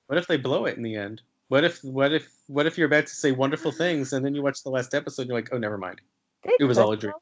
What 0.06 0.18
if 0.18 0.26
they 0.26 0.36
blow 0.36 0.66
it 0.66 0.76
in 0.76 0.82
the 0.82 0.96
end? 0.96 1.22
What 1.48 1.64
if 1.64 1.82
what 1.84 2.12
if 2.12 2.28
what 2.48 2.66
if 2.66 2.76
you're 2.76 2.86
about 2.88 3.06
to 3.06 3.14
say 3.14 3.32
wonderful 3.32 3.70
things 3.72 4.12
and 4.12 4.25
then 4.25 4.34
you 4.34 4.42
watch 4.42 4.62
the 4.62 4.70
last 4.70 4.94
episode 4.94 5.22
and 5.22 5.28
you're 5.30 5.38
like, 5.38 5.52
oh 5.52 5.58
never 5.58 5.78
mind. 5.78 6.00
They 6.42 6.56
It 6.58 6.64
was 6.64 6.78
all 6.78 6.92
a 6.92 6.96
dream. 6.96 7.12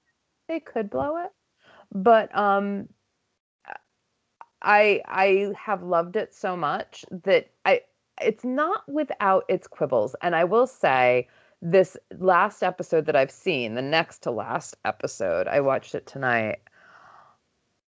They 0.48 0.60
could 0.60 0.90
blow 0.90 1.16
it, 1.18 1.30
but 1.92 2.34
um, 2.36 2.88
I 4.62 5.02
I 5.06 5.52
have 5.58 5.82
loved 5.82 6.16
it 6.16 6.34
so 6.34 6.56
much 6.56 7.04
that 7.10 7.50
I 7.64 7.82
it's 8.20 8.44
not 8.44 8.88
without 8.88 9.44
its 9.48 9.66
quibbles, 9.66 10.14
and 10.22 10.34
I 10.34 10.44
will 10.44 10.66
say 10.66 11.28
this 11.64 11.96
last 12.18 12.62
episode 12.62 13.06
that 13.06 13.16
I've 13.16 13.30
seen, 13.30 13.74
the 13.74 13.82
next 13.82 14.18
to 14.24 14.30
last 14.30 14.76
episode, 14.84 15.48
I 15.48 15.60
watched 15.60 15.94
it 15.94 16.06
tonight. 16.06 16.60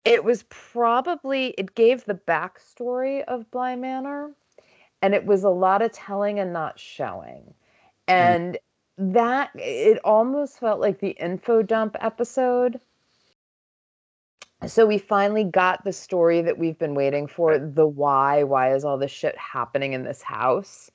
It 0.05 0.23
was 0.23 0.43
probably 0.49 1.55
it 1.57 1.73
gave 1.73 2.05
the 2.05 2.13
backstory 2.13 3.23
of 3.23 3.49
Bly 3.49 3.75
Manor, 3.75 4.31
and 5.01 5.15
it 5.15 5.25
was 5.25 5.43
a 5.43 5.49
lot 5.49 5.81
of 5.81 5.91
telling 5.91 6.39
and 6.39 6.53
not 6.53 6.79
showing, 6.79 7.41
mm. 8.07 8.13
and 8.13 8.59
that 8.97 9.49
it 9.55 9.99
almost 10.03 10.59
felt 10.59 10.79
like 10.79 10.99
the 10.99 11.11
info 11.11 11.63
dump 11.63 11.95
episode. 11.99 12.79
So 14.67 14.85
we 14.85 14.97
finally 14.99 15.43
got 15.43 15.83
the 15.83 15.91
story 15.91 16.41
that 16.41 16.57
we've 16.57 16.77
been 16.77 16.95
waiting 16.95 17.27
for, 17.27 17.57
the 17.57 17.87
why, 17.87 18.43
why 18.43 18.73
is 18.73 18.85
all 18.85 18.97
this 18.97 19.11
shit 19.11 19.37
happening 19.37 19.93
in 19.93 20.03
this 20.03 20.21
house? 20.21 20.89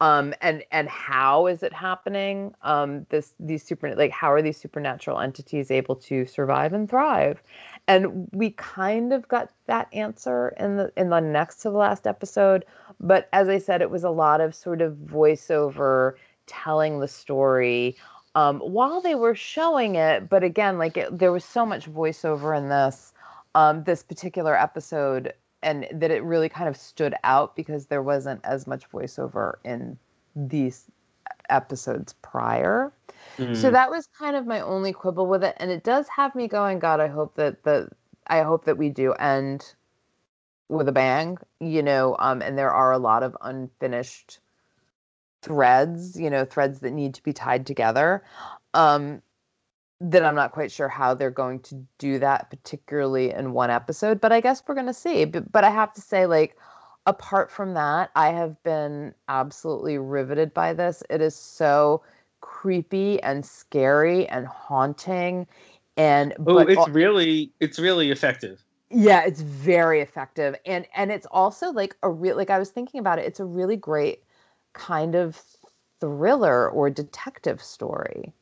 Um 0.00 0.34
and 0.40 0.64
and 0.70 0.88
how 0.88 1.46
is 1.46 1.62
it 1.62 1.72
happening? 1.72 2.54
Um 2.62 3.06
this 3.10 3.34
these 3.40 3.64
super 3.64 3.94
like 3.94 4.10
how 4.12 4.32
are 4.32 4.42
these 4.42 4.56
supernatural 4.56 5.20
entities 5.20 5.70
able 5.70 5.96
to 5.96 6.26
survive 6.26 6.72
and 6.72 6.88
thrive? 6.88 7.42
And 7.86 8.28
we 8.32 8.50
kind 8.50 9.12
of 9.12 9.26
got 9.28 9.50
that 9.66 9.88
answer 9.92 10.54
in 10.58 10.76
the 10.76 10.92
in 10.96 11.10
the 11.10 11.20
next 11.20 11.56
to 11.62 11.70
the 11.70 11.76
last 11.76 12.06
episode, 12.06 12.64
but 13.00 13.28
as 13.32 13.48
I 13.48 13.58
said 13.58 13.82
it 13.82 13.90
was 13.90 14.04
a 14.04 14.10
lot 14.10 14.40
of 14.40 14.54
sort 14.54 14.82
of 14.82 14.94
voiceover 14.94 16.14
telling 16.46 17.00
the 17.00 17.08
story 17.08 17.96
um, 18.34 18.60
while 18.60 19.00
they 19.00 19.14
were 19.14 19.34
showing 19.34 19.96
it. 19.96 20.28
But 20.28 20.44
again, 20.44 20.78
like 20.78 20.96
it, 20.96 21.18
there 21.18 21.32
was 21.32 21.44
so 21.44 21.66
much 21.66 21.90
voiceover 21.90 22.56
in 22.56 22.68
this 22.68 23.12
um, 23.54 23.82
this 23.84 24.02
particular 24.02 24.56
episode, 24.56 25.32
and 25.62 25.86
that 25.92 26.10
it 26.10 26.22
really 26.24 26.48
kind 26.48 26.68
of 26.68 26.76
stood 26.76 27.14
out 27.24 27.56
because 27.56 27.86
there 27.86 28.02
wasn't 28.02 28.40
as 28.44 28.66
much 28.66 28.90
voiceover 28.90 29.54
in 29.64 29.98
these 30.36 30.90
episodes 31.50 32.14
prior. 32.22 32.92
So 33.52 33.70
Mm. 33.70 33.72
that 33.72 33.90
was 33.90 34.06
kind 34.18 34.36
of 34.36 34.46
my 34.46 34.60
only 34.60 34.92
quibble 34.92 35.26
with 35.26 35.44
it, 35.44 35.56
and 35.58 35.70
it 35.70 35.84
does 35.84 36.08
have 36.08 36.34
me 36.34 36.48
going. 36.48 36.78
God, 36.78 37.00
I 37.00 37.08
hope 37.08 37.34
that 37.36 37.64
the 37.64 37.88
I 38.26 38.42
hope 38.42 38.64
that 38.66 38.78
we 38.78 38.90
do 38.90 39.12
end 39.14 39.74
with 40.68 40.88
a 40.88 40.92
bang, 40.92 41.38
you 41.60 41.82
know. 41.82 42.16
Um, 42.18 42.42
and 42.42 42.58
there 42.58 42.72
are 42.72 42.92
a 42.92 42.98
lot 42.98 43.22
of 43.22 43.36
unfinished 43.42 44.40
threads, 45.42 46.18
you 46.20 46.30
know, 46.30 46.44
threads 46.44 46.80
that 46.80 46.92
need 46.92 47.14
to 47.14 47.22
be 47.22 47.32
tied 47.32 47.66
together. 47.66 48.22
Um, 48.74 49.22
that 50.00 50.24
I'm 50.24 50.34
not 50.34 50.52
quite 50.52 50.70
sure 50.70 50.88
how 50.88 51.14
they're 51.14 51.30
going 51.30 51.60
to 51.60 51.84
do 51.98 52.18
that, 52.20 52.50
particularly 52.50 53.30
in 53.32 53.52
one 53.52 53.70
episode. 53.70 54.20
But 54.20 54.32
I 54.32 54.40
guess 54.40 54.62
we're 54.66 54.74
going 54.74 54.86
to 54.86 54.94
see. 54.94 55.24
But, 55.24 55.50
but 55.52 55.64
I 55.64 55.70
have 55.70 55.92
to 55.94 56.00
say, 56.00 56.26
like, 56.26 56.56
apart 57.06 57.50
from 57.50 57.74
that, 57.74 58.10
I 58.14 58.30
have 58.30 58.62
been 58.62 59.14
absolutely 59.28 59.98
riveted 59.98 60.54
by 60.54 60.72
this. 60.72 61.02
It 61.10 61.20
is 61.20 61.34
so 61.34 62.02
creepy 62.40 63.20
and 63.22 63.44
scary 63.44 64.28
and 64.28 64.46
haunting. 64.46 65.46
And 65.96 66.34
Oh, 66.46 66.66
it's 66.66 66.86
al- 66.86 66.86
really 66.88 67.52
it's 67.60 67.78
really 67.78 68.10
effective. 68.10 68.64
yeah, 68.90 69.24
it's 69.24 69.40
very 69.42 70.00
effective. 70.00 70.56
And 70.64 70.86
and 70.94 71.12
it's 71.12 71.26
also 71.30 71.70
like 71.72 71.96
a 72.02 72.10
real 72.10 72.36
like 72.36 72.50
I 72.50 72.58
was 72.58 72.70
thinking 72.70 73.00
about 73.00 73.18
it, 73.18 73.26
it's 73.26 73.40
a 73.40 73.44
really 73.44 73.76
great 73.76 74.24
kind 74.72 75.14
of 75.14 75.42
thriller 76.00 76.70
or 76.70 76.88
detective 76.90 77.62
story 77.62 78.32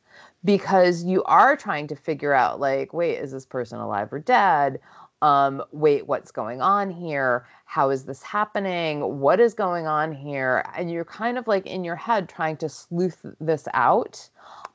because 0.47 1.05
you 1.05 1.23
are 1.25 1.57
trying 1.57 1.87
to 1.89 1.97
figure 1.97 2.33
out 2.33 2.61
like 2.61 2.93
wait, 2.93 3.17
is 3.19 3.33
this 3.33 3.45
person 3.47 3.79
alive 3.79 4.13
or 4.13 4.19
dead? 4.19 4.81
Um 5.23 5.63
wait, 5.73 6.07
what's 6.07 6.31
going 6.31 6.61
on 6.61 6.91
here? 6.91 7.47
How 7.65 7.91
is 7.91 8.05
this 8.05 8.23
happening? 8.23 9.19
What 9.21 9.39
is 9.41 9.53
going 9.55 9.87
on 9.87 10.13
here? 10.13 10.65
And 10.77 10.91
you're 10.91 11.05
kind 11.05 11.37
of 11.39 11.47
like 11.47 11.67
in 11.67 11.85
your 11.85 11.97
head 11.97 12.29
trying 12.29 12.57
to 12.59 12.69
sleuth 12.69 13.25
this 13.41 13.67
out 13.75 14.29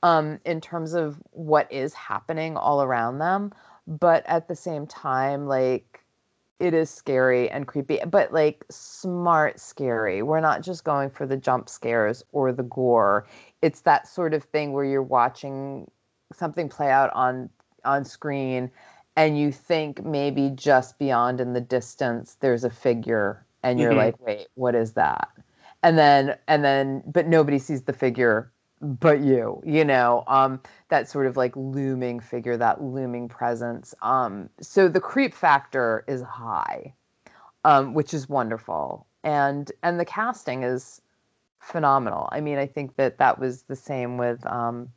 um 0.04 0.40
in 0.46 0.60
terms 0.60 0.94
of 0.94 1.20
what 1.32 1.72
is 1.72 1.94
happening 1.94 2.56
all 2.56 2.82
around 2.82 3.18
them 3.18 3.52
but 3.88 4.24
at 4.26 4.48
the 4.48 4.56
same 4.56 4.86
time 4.86 5.46
like 5.48 6.01
it 6.60 6.74
is 6.74 6.90
scary 6.90 7.50
and 7.50 7.66
creepy 7.66 7.98
but 8.06 8.32
like 8.32 8.64
smart 8.70 9.58
scary. 9.60 10.22
We're 10.22 10.40
not 10.40 10.62
just 10.62 10.84
going 10.84 11.10
for 11.10 11.26
the 11.26 11.36
jump 11.36 11.68
scares 11.68 12.24
or 12.32 12.52
the 12.52 12.62
gore. 12.64 13.26
It's 13.62 13.80
that 13.82 14.06
sort 14.08 14.34
of 14.34 14.44
thing 14.44 14.72
where 14.72 14.84
you're 14.84 15.02
watching 15.02 15.90
something 16.32 16.68
play 16.68 16.90
out 16.90 17.12
on 17.14 17.50
on 17.84 18.04
screen 18.04 18.70
and 19.16 19.38
you 19.38 19.52
think 19.52 20.04
maybe 20.04 20.50
just 20.50 20.98
beyond 20.98 21.40
in 21.40 21.52
the 21.52 21.60
distance 21.60 22.36
there's 22.40 22.64
a 22.64 22.70
figure 22.70 23.44
and 23.62 23.80
you're 23.80 23.94
Mhm. 23.94 23.96
like 23.96 24.18
wait 24.20 24.48
what 24.54 24.74
is 24.74 24.92
that? 24.94 25.28
And 25.82 25.98
then 25.98 26.38
and 26.48 26.64
then 26.64 27.02
but 27.06 27.26
nobody 27.26 27.58
sees 27.58 27.82
the 27.82 27.92
figure 27.92 28.50
but 28.82 29.20
you 29.20 29.62
you 29.64 29.84
know 29.84 30.24
um 30.26 30.60
that 30.88 31.08
sort 31.08 31.26
of 31.26 31.36
like 31.36 31.56
looming 31.56 32.18
figure 32.18 32.56
that 32.56 32.82
looming 32.82 33.28
presence 33.28 33.94
um 34.02 34.50
so 34.60 34.88
the 34.88 35.00
creep 35.00 35.34
factor 35.34 36.04
is 36.08 36.20
high 36.22 36.92
um 37.64 37.94
which 37.94 38.12
is 38.12 38.28
wonderful 38.28 39.06
and 39.22 39.70
and 39.84 40.00
the 40.00 40.04
casting 40.04 40.64
is 40.64 41.00
phenomenal. 41.60 42.28
I 42.32 42.40
mean 42.40 42.58
i 42.58 42.66
think 42.66 42.96
that 42.96 43.18
that 43.18 43.38
was 43.38 43.62
the 43.62 43.76
same 43.76 44.18
with 44.18 44.44
um 44.46 44.88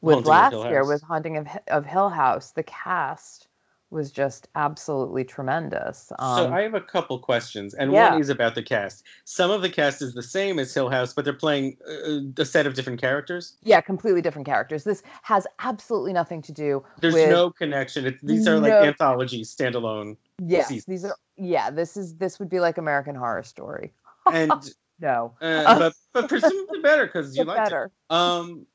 with 0.00 0.14
Haunting 0.14 0.30
last 0.30 0.70
year 0.70 0.84
with 0.84 1.02
haunting 1.02 1.36
of, 1.36 1.46
of 1.68 1.86
hill 1.86 2.10
house. 2.10 2.50
The 2.50 2.62
cast 2.64 3.48
was 3.94 4.10
just 4.10 4.48
absolutely 4.54 5.24
tremendous 5.24 6.12
um 6.18 6.36
so 6.36 6.52
I 6.52 6.62
have 6.62 6.74
a 6.74 6.80
couple 6.80 7.18
questions, 7.18 7.74
and 7.74 7.92
yeah. 7.92 8.10
one 8.10 8.20
is 8.20 8.28
about 8.28 8.54
the 8.54 8.62
cast. 8.62 9.04
Some 9.24 9.50
of 9.50 9.62
the 9.62 9.70
cast 9.70 10.02
is 10.02 10.14
the 10.14 10.22
same 10.22 10.58
as 10.58 10.74
Hill 10.74 10.90
House, 10.90 11.12
but 11.12 11.24
they're 11.24 11.32
playing 11.32 11.76
uh, 11.88 12.20
a 12.36 12.44
set 12.44 12.66
of 12.66 12.74
different 12.74 13.00
characters. 13.00 13.56
yeah 13.62 13.80
completely 13.80 14.20
different 14.20 14.46
characters 14.46 14.84
this 14.84 15.02
has 15.22 15.46
absolutely 15.60 16.12
nothing 16.12 16.42
to 16.42 16.52
do 16.52 16.84
There's 17.00 17.14
no 17.14 17.50
connection. 17.50 18.06
It, 18.06 18.16
these 18.22 18.46
are 18.46 18.58
like 18.58 18.72
anthologies, 18.72 19.54
standalone. 19.54 20.16
Yes, 20.44 20.68
seasons. 20.68 20.86
these 20.86 21.04
are 21.04 21.16
yeah. 21.36 21.70
This 21.70 21.96
is 21.96 22.16
this 22.16 22.38
would 22.38 22.48
be 22.48 22.60
like 22.60 22.78
American 22.78 23.14
Horror 23.14 23.42
Story. 23.42 23.92
And 24.26 24.52
No, 25.00 25.34
uh, 25.40 25.78
but 25.78 25.94
but 26.12 26.28
presumably 26.28 26.80
better 26.80 27.06
because 27.06 27.36
you 27.36 27.44
like 27.44 27.56
better. 27.56 27.86
it. 28.10 28.14
Um, 28.14 28.66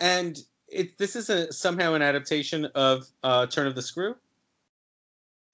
and 0.00 0.38
it 0.68 0.96
this 0.98 1.16
is 1.16 1.30
a 1.30 1.52
somehow 1.52 1.94
an 1.94 2.02
adaptation 2.02 2.66
of 2.74 3.06
uh, 3.22 3.46
Turn 3.46 3.66
of 3.66 3.74
the 3.74 3.82
Screw, 3.82 4.14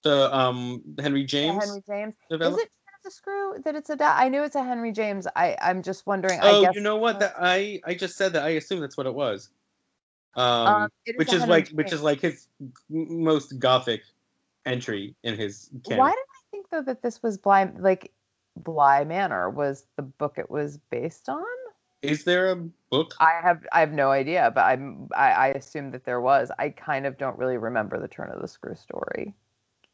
the 0.03 0.35
um 0.35 0.83
Henry 0.99 1.25
James 1.25 1.65
Henry 1.65 1.83
James. 1.87 2.15
Is 2.31 2.39
it 2.41 2.41
Turn 2.41 3.01
the 3.05 3.11
Screw 3.11 3.55
that 3.65 3.75
it's 3.75 3.91
a? 3.91 3.97
Da- 3.97 4.17
I 4.17 4.29
knew 4.29 4.43
it's 4.43 4.57
a 4.57 4.65
Henry 4.65 4.93
James. 4.93 5.27
I 5.37 5.57
I'm 5.61 5.83
just 5.83 6.07
wondering. 6.07 6.41
I 6.41 6.51
Oh, 6.51 6.71
you 6.73 6.81
know 6.81 6.97
what? 6.97 7.21
That 7.21 7.35
I 7.39 7.81
I 7.85 7.95
just 7.95 8.17
said 8.17 8.33
that. 8.35 8.45
I 8.45 8.51
assume 8.51 8.81
that's 8.81 8.97
what 8.97 9.07
it 9.07 9.15
was. 9.15 9.51
Um, 10.37 10.67
um, 10.67 10.89
it 11.07 11.19
which 11.19 11.33
is 11.33 11.47
like 11.47 11.69
which 11.71 11.93
is 11.93 12.03
like 12.03 12.21
his 12.21 12.47
most 12.89 13.59
gothic 13.59 14.03
entry 14.65 15.15
in 15.23 15.37
his 15.37 15.71
canon. 15.85 15.99
Why 15.99 16.11
did 16.11 16.19
I 16.19 16.41
think 16.51 16.71
though 16.71 16.83
that 16.83 17.03
this 17.03 17.23
was 17.23 17.37
Bly 17.37 17.71
like 17.79 18.13
Bly 18.57 19.05
Manor 19.05 19.51
was 19.51 19.87
the 19.97 20.03
book 20.03 20.39
it 20.39 20.51
was 20.51 20.79
based 20.91 21.29
on? 21.29 21.45
Is 22.03 22.25
there 22.25 22.51
a 22.51 22.57
book? 22.57 23.15
I 23.21 23.41
have 23.43 23.67
I 23.73 23.81
have 23.81 23.93
no 23.93 24.11
idea, 24.11 24.51
but 24.55 24.65
I'm 24.65 25.09
I, 25.15 25.33
I 25.33 25.47
assume 25.49 25.91
that 25.91 26.05
there 26.05 26.21
was. 26.21 26.51
I 26.59 26.71
kind 26.71 27.07
of 27.07 27.19
don't 27.19 27.39
really 27.39 27.59
remember 27.59 27.99
the 27.99 28.09
Turn 28.09 28.31
of 28.31 28.41
the 28.41 28.49
Screw 28.49 28.75
story. 28.75 29.35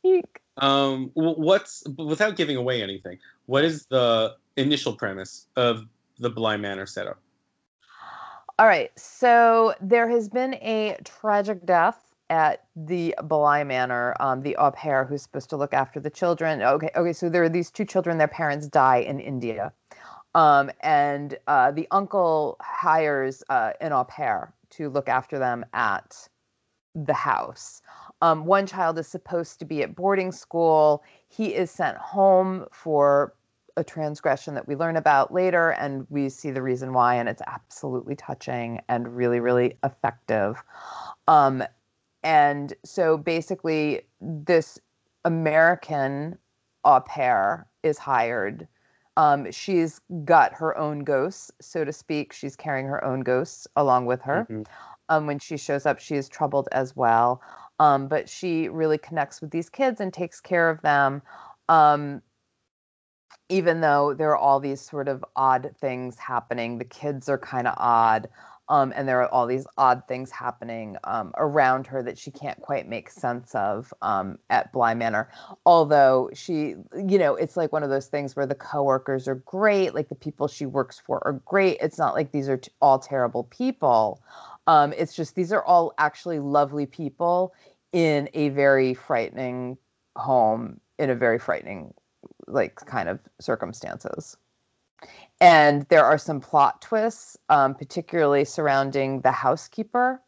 Eek. 0.06 0.40
Um, 0.58 1.10
what's 1.14 1.84
without 1.98 2.36
giving 2.36 2.56
away 2.56 2.82
anything? 2.82 3.18
What 3.46 3.64
is 3.64 3.86
the 3.86 4.36
initial 4.56 4.94
premise 4.94 5.46
of 5.56 5.84
the 6.18 6.30
Bly 6.30 6.56
Manor 6.56 6.86
setup? 6.86 7.18
All 8.58 8.66
right. 8.66 8.90
So 8.98 9.74
there 9.82 10.08
has 10.08 10.28
been 10.28 10.54
a 10.54 10.96
tragic 11.04 11.66
death 11.66 12.14
at 12.30 12.64
the 12.74 13.14
Bly 13.22 13.64
Manor. 13.64 14.16
Um, 14.18 14.40
the 14.42 14.56
au 14.56 14.70
pair 14.70 15.04
who's 15.04 15.22
supposed 15.22 15.50
to 15.50 15.56
look 15.56 15.74
after 15.74 16.00
the 16.00 16.10
children. 16.10 16.62
Okay. 16.62 16.90
Okay. 16.96 17.12
So 17.12 17.28
there 17.28 17.42
are 17.42 17.50
these 17.50 17.70
two 17.70 17.84
children. 17.84 18.16
Their 18.16 18.28
parents 18.28 18.66
die 18.66 18.98
in 18.98 19.20
India. 19.20 19.72
Um, 20.34 20.70
and 20.80 21.36
uh, 21.46 21.70
the 21.70 21.86
uncle 21.90 22.56
hires 22.60 23.42
uh, 23.50 23.72
an 23.80 23.92
au 23.92 24.04
pair 24.04 24.54
to 24.70 24.88
look 24.88 25.08
after 25.08 25.38
them 25.38 25.64
at 25.74 26.28
the 26.94 27.14
house. 27.14 27.82
Um, 28.22 28.46
one 28.46 28.66
child 28.66 28.98
is 28.98 29.06
supposed 29.06 29.58
to 29.58 29.64
be 29.64 29.82
at 29.82 29.94
boarding 29.94 30.32
school. 30.32 31.04
He 31.28 31.54
is 31.54 31.70
sent 31.70 31.98
home 31.98 32.66
for 32.72 33.34
a 33.76 33.84
transgression 33.84 34.54
that 34.54 34.66
we 34.66 34.74
learn 34.74 34.96
about 34.96 35.32
later, 35.34 35.72
and 35.72 36.06
we 36.08 36.30
see 36.30 36.50
the 36.50 36.62
reason 36.62 36.94
why, 36.94 37.14
and 37.16 37.28
it's 37.28 37.42
absolutely 37.46 38.16
touching 38.16 38.80
and 38.88 39.14
really, 39.14 39.38
really 39.38 39.76
effective. 39.84 40.62
Um, 41.28 41.62
and 42.22 42.72
so 42.84 43.18
basically, 43.18 44.02
this 44.20 44.78
American 45.26 46.38
au 46.84 47.00
pair 47.00 47.68
is 47.82 47.98
hired. 47.98 48.66
Um, 49.18 49.50
she's 49.50 50.00
got 50.24 50.52
her 50.54 50.76
own 50.76 51.00
ghosts, 51.00 51.50
so 51.60 51.84
to 51.84 51.92
speak. 51.92 52.32
She's 52.32 52.56
carrying 52.56 52.86
her 52.86 53.02
own 53.04 53.20
ghosts 53.20 53.66
along 53.76 54.06
with 54.06 54.22
her. 54.22 54.48
Mhm. 54.50 54.66
Um, 55.08 55.26
when 55.26 55.38
she 55.38 55.56
shows 55.56 55.86
up, 55.86 55.98
she 55.98 56.16
is 56.16 56.28
troubled 56.28 56.68
as 56.72 56.96
well. 56.96 57.40
Um, 57.78 58.08
but 58.08 58.28
she 58.28 58.68
really 58.68 58.98
connects 58.98 59.40
with 59.40 59.50
these 59.50 59.68
kids 59.68 60.00
and 60.00 60.12
takes 60.12 60.40
care 60.40 60.70
of 60.70 60.80
them. 60.82 61.22
Um, 61.68 62.22
even 63.48 63.80
though 63.80 64.14
there 64.14 64.30
are 64.30 64.36
all 64.36 64.60
these 64.60 64.80
sort 64.80 65.08
of 65.08 65.24
odd 65.36 65.74
things 65.80 66.18
happening, 66.18 66.78
the 66.78 66.84
kids 66.84 67.28
are 67.28 67.38
kind 67.38 67.66
of 67.66 67.74
odd. 67.76 68.28
Um, 68.68 68.92
and 68.96 69.06
there 69.06 69.22
are 69.22 69.28
all 69.28 69.46
these 69.46 69.64
odd 69.78 70.02
things 70.08 70.32
happening 70.32 70.96
um, 71.04 71.32
around 71.36 71.86
her 71.86 72.02
that 72.02 72.18
she 72.18 72.32
can't 72.32 72.60
quite 72.60 72.88
make 72.88 73.10
sense 73.10 73.54
of 73.54 73.94
um, 74.02 74.38
at 74.50 74.72
Bly 74.72 74.92
Manor. 74.94 75.30
Although 75.64 76.30
she, 76.34 76.74
you 77.06 77.18
know, 77.18 77.36
it's 77.36 77.56
like 77.56 77.72
one 77.72 77.84
of 77.84 77.90
those 77.90 78.08
things 78.08 78.34
where 78.34 78.46
the 78.46 78.56
coworkers 78.56 79.28
are 79.28 79.36
great, 79.36 79.94
like 79.94 80.08
the 80.08 80.16
people 80.16 80.48
she 80.48 80.66
works 80.66 80.98
for 80.98 81.24
are 81.24 81.40
great. 81.44 81.78
It's 81.80 81.98
not 81.98 82.14
like 82.14 82.32
these 82.32 82.48
are 82.48 82.56
t- 82.56 82.72
all 82.82 82.98
terrible 82.98 83.44
people. 83.44 84.20
Um, 84.66 84.92
it's 84.96 85.14
just 85.14 85.34
these 85.34 85.52
are 85.52 85.64
all 85.64 85.92
actually 85.98 86.40
lovely 86.40 86.86
people 86.86 87.54
in 87.92 88.28
a 88.34 88.48
very 88.50 88.94
frightening 88.94 89.78
home 90.16 90.80
in 90.98 91.10
a 91.10 91.14
very 91.14 91.38
frightening 91.38 91.94
like 92.46 92.76
kind 92.86 93.08
of 93.08 93.20
circumstances 93.40 94.36
and 95.40 95.86
there 95.88 96.04
are 96.04 96.18
some 96.18 96.40
plot 96.40 96.80
twists 96.80 97.36
um, 97.48 97.74
particularly 97.74 98.44
surrounding 98.44 99.20
the 99.20 99.30
housekeeper 99.30 100.22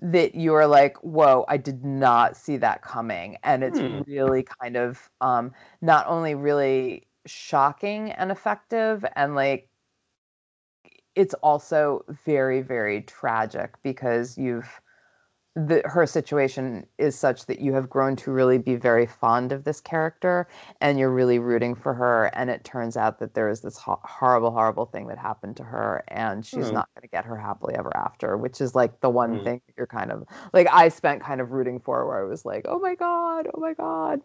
that 0.00 0.34
you 0.34 0.54
are 0.54 0.66
like 0.66 0.96
whoa 0.98 1.44
i 1.48 1.56
did 1.56 1.84
not 1.84 2.36
see 2.36 2.56
that 2.56 2.82
coming 2.82 3.36
and 3.42 3.62
it's 3.64 3.80
Hmm. 3.80 4.02
really 4.06 4.44
kind 4.60 4.76
of 4.76 5.10
um, 5.20 5.52
not 5.80 6.06
only 6.06 6.34
really 6.34 7.06
shocking 7.26 8.10
and 8.12 8.30
effective 8.30 9.04
and 9.16 9.34
like 9.34 9.68
it's 11.16 11.34
also 11.34 12.04
very 12.26 12.62
very 12.62 13.02
tragic 13.02 13.74
because 13.82 14.38
you've 14.38 14.80
the 15.54 15.80
her 15.86 16.04
situation 16.06 16.86
is 16.98 17.18
such 17.18 17.46
that 17.46 17.60
you 17.60 17.72
have 17.72 17.88
grown 17.88 18.14
to 18.14 18.30
really 18.30 18.58
be 18.58 18.76
very 18.76 19.06
fond 19.06 19.52
of 19.52 19.64
this 19.64 19.80
character 19.80 20.46
and 20.82 20.98
you're 20.98 21.10
really 21.10 21.38
rooting 21.38 21.74
for 21.74 21.94
her 21.94 22.26
and 22.34 22.50
it 22.50 22.62
turns 22.62 22.94
out 22.94 23.18
that 23.20 23.32
there 23.32 23.48
is 23.48 23.62
this 23.62 23.78
ho- 23.78 24.00
horrible 24.04 24.50
horrible 24.50 24.84
thing 24.84 25.06
that 25.06 25.16
happened 25.16 25.56
to 25.56 25.64
her 25.64 26.04
and 26.08 26.44
she's 26.44 26.70
Hmm. 26.70 26.72
not 26.72 26.86
going 26.94 27.02
to 27.02 27.08
get 27.08 27.24
her 27.24 27.38
happily 27.38 27.74
ever 27.74 27.96
after 27.96 28.36
which 28.36 28.60
is 28.60 28.74
like 28.74 29.00
the 29.00 29.08
one 29.08 29.40
Hmm. 29.40 29.40
thing 29.40 29.60
that 29.66 29.74
you're 29.78 29.86
kind 29.86 30.12
of 30.12 30.24
like 30.52 30.68
I 30.70 30.90
spent 30.90 31.22
kind 31.22 31.40
of 31.40 31.52
rooting 31.52 31.80
for 31.80 32.06
where 32.06 32.20
I 32.20 32.28
was 32.28 32.44
like 32.44 32.66
oh 32.68 32.78
my 32.78 32.94
god 32.94 33.48
oh 33.54 33.60
my 33.60 33.72
god 33.72 34.20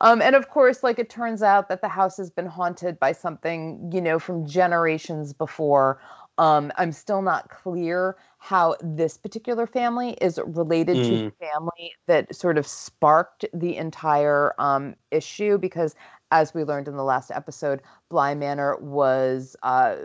um 0.00 0.22
and 0.22 0.36
of 0.36 0.48
course 0.50 0.82
like 0.82 0.98
it 0.98 1.10
turns 1.10 1.42
out 1.42 1.68
that 1.68 1.80
the 1.80 1.88
house 1.88 2.16
has 2.16 2.30
been 2.30 2.46
haunted 2.46 2.98
by 2.98 3.12
something 3.12 3.90
you 3.92 4.00
know 4.00 4.18
from 4.18 4.46
generations 4.46 5.32
before 5.32 6.00
um, 6.38 6.72
I'm 6.76 6.92
still 6.92 7.22
not 7.22 7.48
clear 7.50 8.16
how 8.38 8.76
this 8.80 9.16
particular 9.16 9.66
family 9.66 10.12
is 10.20 10.38
related 10.44 11.02
to 11.04 11.18
the 11.18 11.46
family 11.46 11.94
that 12.06 12.34
sort 12.34 12.58
of 12.58 12.66
sparked 12.66 13.44
the 13.52 13.76
entire 13.76 14.54
um, 14.58 14.94
issue 15.10 15.58
because, 15.58 15.94
as 16.30 16.54
we 16.54 16.64
learned 16.64 16.88
in 16.88 16.96
the 16.96 17.04
last 17.04 17.30
episode, 17.30 17.82
Bly 18.08 18.34
Manor 18.34 18.76
was 18.78 19.56
uh, 19.62 19.96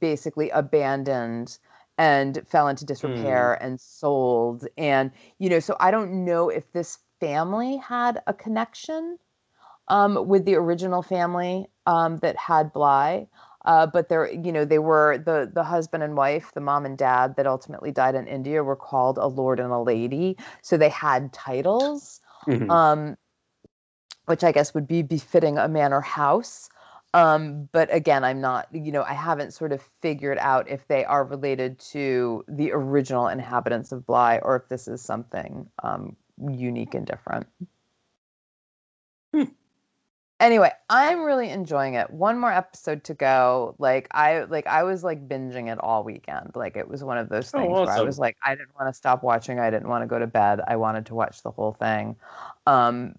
basically 0.00 0.50
abandoned 0.50 1.58
and 1.96 2.42
fell 2.48 2.68
into 2.68 2.84
disrepair 2.84 3.54
and 3.62 3.80
sold. 3.80 4.66
And, 4.76 5.12
you 5.38 5.48
know, 5.48 5.60
so 5.60 5.76
I 5.80 5.90
don't 5.90 6.24
know 6.24 6.48
if 6.48 6.72
this 6.72 6.98
family 7.20 7.76
had 7.76 8.22
a 8.26 8.34
connection 8.34 9.18
um, 9.88 10.26
with 10.26 10.44
the 10.44 10.54
original 10.56 11.02
family 11.02 11.68
um, 11.86 12.18
that 12.18 12.36
had 12.36 12.72
Bly. 12.72 13.28
Uh, 13.64 13.86
but 13.86 14.08
they're, 14.08 14.30
you 14.32 14.52
know, 14.52 14.64
they 14.64 14.78
were 14.78 15.18
the 15.18 15.50
the 15.52 15.64
husband 15.64 16.02
and 16.02 16.16
wife, 16.16 16.52
the 16.54 16.60
mom 16.60 16.84
and 16.84 16.98
dad 16.98 17.36
that 17.36 17.46
ultimately 17.46 17.90
died 17.90 18.14
in 18.14 18.26
India 18.26 18.62
were 18.62 18.76
called 18.76 19.16
a 19.18 19.26
lord 19.26 19.58
and 19.60 19.72
a 19.72 19.78
lady, 19.80 20.36
so 20.62 20.76
they 20.76 20.90
had 20.90 21.32
titles, 21.32 22.20
Mhm. 22.46 22.70
um, 22.70 23.16
which 24.26 24.44
I 24.44 24.52
guess 24.52 24.74
would 24.74 24.86
be 24.86 25.02
befitting 25.02 25.58
a 25.58 25.68
manor 25.68 26.00
house. 26.00 26.68
Um, 27.14 27.68
but 27.72 27.94
again, 27.94 28.24
I'm 28.24 28.40
not, 28.40 28.66
you 28.74 28.90
know, 28.90 29.02
I 29.04 29.12
haven't 29.14 29.52
sort 29.54 29.70
of 29.72 29.80
figured 30.02 30.38
out 30.38 30.68
if 30.68 30.86
they 30.88 31.04
are 31.04 31.24
related 31.24 31.78
to 31.92 32.44
the 32.48 32.72
original 32.72 33.28
inhabitants 33.28 33.92
of 33.92 34.04
Bly 34.04 34.38
or 34.42 34.56
if 34.56 34.68
this 34.68 34.88
is 34.88 35.00
something 35.00 35.70
um, 35.82 36.16
unique 36.50 36.94
and 36.94 37.06
different. 37.06 37.46
Hmm. 39.32 39.44
Anyway, 40.44 40.70
I'm 40.90 41.22
really 41.22 41.48
enjoying 41.48 41.94
it. 41.94 42.10
One 42.10 42.38
more 42.38 42.52
episode 42.52 43.02
to 43.04 43.14
go. 43.14 43.74
Like 43.78 44.08
I 44.10 44.42
like 44.42 44.66
I 44.66 44.82
was 44.82 45.02
like 45.02 45.26
binging 45.26 45.72
it 45.72 45.78
all 45.80 46.04
weekend. 46.04 46.50
Like 46.54 46.76
it 46.76 46.86
was 46.86 47.02
one 47.02 47.16
of 47.16 47.30
those 47.30 47.50
Oh, 47.54 47.60
things 47.60 47.70
where 47.70 47.88
I 47.88 48.02
was 48.02 48.18
like 48.18 48.36
I 48.44 48.54
didn't 48.54 48.74
want 48.78 48.92
to 48.92 48.92
stop 48.92 49.22
watching. 49.22 49.58
I 49.58 49.70
didn't 49.70 49.88
want 49.88 50.02
to 50.02 50.06
go 50.06 50.18
to 50.18 50.26
bed. 50.26 50.60
I 50.68 50.76
wanted 50.76 51.06
to 51.06 51.14
watch 51.14 51.42
the 51.42 51.50
whole 51.50 51.72
thing. 51.72 52.16
Um 52.66 53.14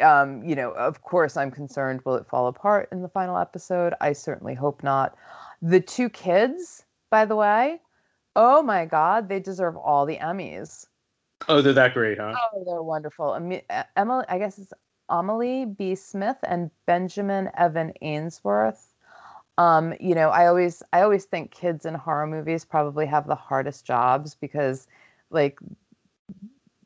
um, 0.00 0.44
you 0.44 0.54
know, 0.54 0.70
of 0.70 1.02
course, 1.02 1.36
I'm 1.36 1.50
concerned. 1.50 2.02
Will 2.04 2.14
it 2.14 2.26
fall 2.28 2.46
apart 2.46 2.88
in 2.92 3.02
the 3.02 3.08
final 3.08 3.36
episode? 3.36 3.94
I 4.00 4.12
certainly 4.12 4.54
hope 4.54 4.84
not. 4.84 5.16
The 5.60 5.80
two 5.80 6.08
kids, 6.08 6.84
by 7.10 7.24
the 7.24 7.34
way, 7.34 7.80
oh 8.36 8.62
my 8.62 8.84
God, 8.84 9.28
they 9.28 9.40
deserve 9.40 9.76
all 9.76 10.06
the 10.06 10.18
Emmys. 10.18 10.86
Oh, 11.48 11.62
they're 11.62 11.72
that 11.72 11.94
great, 11.94 12.18
huh? 12.18 12.34
Oh, 12.52 12.64
they're 12.64 12.82
wonderful. 12.82 13.34
Emily, 13.96 14.24
I 14.28 14.38
guess 14.38 14.58
it's 14.58 14.72
Amelie 15.10 15.66
Bea 15.66 15.94
Smith 15.94 16.38
and 16.44 16.70
Benjamin 16.86 17.50
Evan 17.56 17.92
Ainsworth. 18.00 18.94
Um, 19.58 19.94
you 20.00 20.14
know, 20.14 20.30
I 20.30 20.46
always 20.46 20.82
I 20.92 21.02
always 21.02 21.24
think 21.24 21.50
kids 21.50 21.84
in 21.84 21.94
horror 21.94 22.26
movies 22.26 22.64
probably 22.64 23.06
have 23.06 23.26
the 23.26 23.34
hardest 23.34 23.84
jobs 23.84 24.34
because 24.34 24.86
like 25.30 25.58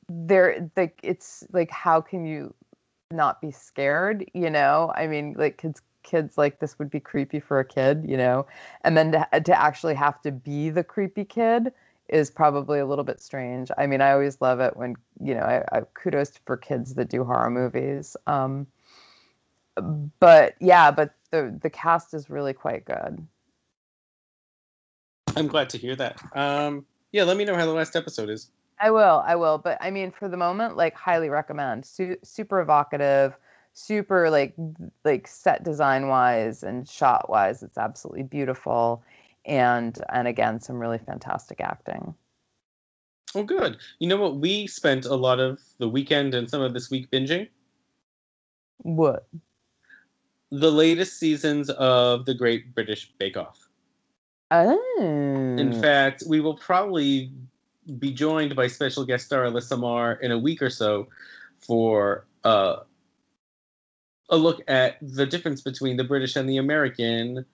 they're 0.09 0.71
like 0.77 0.99
it's 1.03 1.45
like 1.53 1.71
how 1.71 2.01
can 2.01 2.25
you 2.25 2.55
not 3.11 3.41
be 3.41 3.51
scared, 3.51 4.29
you 4.35 4.51
know? 4.51 4.93
I 4.97 5.07
mean, 5.07 5.35
like 5.39 5.59
kids 5.59 5.83
kids 6.03 6.37
like 6.37 6.59
this 6.61 6.79
would 6.79 6.91
be 6.91 7.01
creepy 7.01 7.41
for 7.41 7.61
a 7.61 7.65
kid, 7.65 8.05
you 8.09 8.17
know. 8.17 8.47
And 8.83 8.97
then 8.97 9.13
to 9.13 9.41
to 9.41 9.61
actually 9.61 9.95
have 9.95 10.21
to 10.23 10.33
be 10.33 10.71
the 10.71 10.85
creepy 10.85 11.25
kid 11.25 11.73
is 12.09 12.31
probably 12.31 12.79
a 12.79 12.87
little 12.87 13.05
bit 13.05 13.21
strange. 13.21 13.71
I 13.79 13.87
mean, 13.87 14.01
I 14.01 14.12
always 14.12 14.40
love 14.40 14.61
it 14.61 14.77
when 14.77 14.97
you 15.23 15.35
know. 15.35 15.40
I, 15.40 15.64
I 15.73 15.83
kudos 15.95 16.33
for 16.45 16.57
kids 16.57 16.95
that 16.95 17.09
do 17.09 17.25
horror 17.25 17.51
movies. 17.51 18.17
Um, 18.27 18.67
but 20.21 20.55
yeah, 20.61 20.90
but 20.90 21.14
the 21.31 21.57
the 21.62 21.71
cast 21.71 22.14
is 22.14 22.31
really 22.31 22.53
quite 22.53 22.85
good. 22.85 23.27
I'm 25.37 25.49
glad 25.49 25.69
to 25.71 25.79
hear 25.79 25.97
that. 25.97 26.21
Um, 26.35 26.87
yeah, 27.12 27.25
let 27.25 27.37
me 27.37 27.45
know 27.45 27.57
how 27.57 27.67
the 27.67 27.73
last 27.73 27.97
episode 27.97 28.31
is. 28.31 28.51
I 28.81 28.90
will, 28.90 29.23
I 29.27 29.37
will. 29.37 29.59
But 29.59 29.79
I 29.81 29.90
mean, 29.90 30.11
for 30.11 30.29
the 30.29 30.37
moment, 30.37 30.77
like 30.77 30.95
highly 30.95 31.29
recommend. 31.29 31.85
Su- 31.85 32.19
super 32.23 32.61
evocative, 32.61 33.37
super 33.73 34.31
like 34.31 34.55
like 35.05 35.27
set 35.27 35.64
design 35.64 36.09
wise 36.09 36.62
and 36.62 36.88
shot 36.88 37.31
wise, 37.31 37.62
it's 37.62 37.79
absolutely 37.79 38.25
beautiful. 38.25 39.03
And 39.46 39.98
and 40.11 40.26
again, 40.26 40.61
some 40.61 40.78
really 40.78 40.98
fantastic 40.98 41.61
acting. 41.61 42.14
Oh, 43.35 43.42
good. 43.42 43.78
You 43.98 44.09
know 44.09 44.16
what? 44.16 44.37
We 44.37 44.66
spent 44.66 45.07
a 45.07 45.14
lot 45.14 45.40
of 45.40 45.61
the 45.78 45.88
weekend 45.88 46.35
and 46.35 46.48
some 46.48 46.62
of 46.62 46.72
this 46.72 46.90
week 46.90 47.11
binging 47.11 47.48
What? 48.78 49.26
the 50.50 50.70
latest 50.70 51.18
seasons 51.18 51.68
of 51.70 52.26
the 52.26 52.35
Great 52.35 52.74
British 52.76 53.12
Bake 53.18 53.37
Off. 53.37 53.68
Oh. 54.52 55.57
In 55.59 55.72
fact, 55.72 56.22
we 56.28 56.40
will 56.40 56.54
probably 56.57 57.33
be 57.98 58.12
joined 58.12 58.54
by 58.54 58.68
special 58.68 59.04
guest 59.04 59.26
star 59.26 59.44
Alyssa 59.44 59.78
Marr 59.78 60.12
in 60.14 60.30
a 60.30 60.38
week 60.38 60.62
or 60.62 60.70
so 60.70 61.09
for 61.59 62.26
uh, 62.44 62.76
a 64.30 64.37
look 64.37 64.62
at 64.68 64.96
the 65.02 65.26
difference 65.26 65.61
between 65.61 65.96
the 65.96 66.04
British 66.04 66.37
and 66.37 66.48
the 66.48 66.59
American 66.59 67.44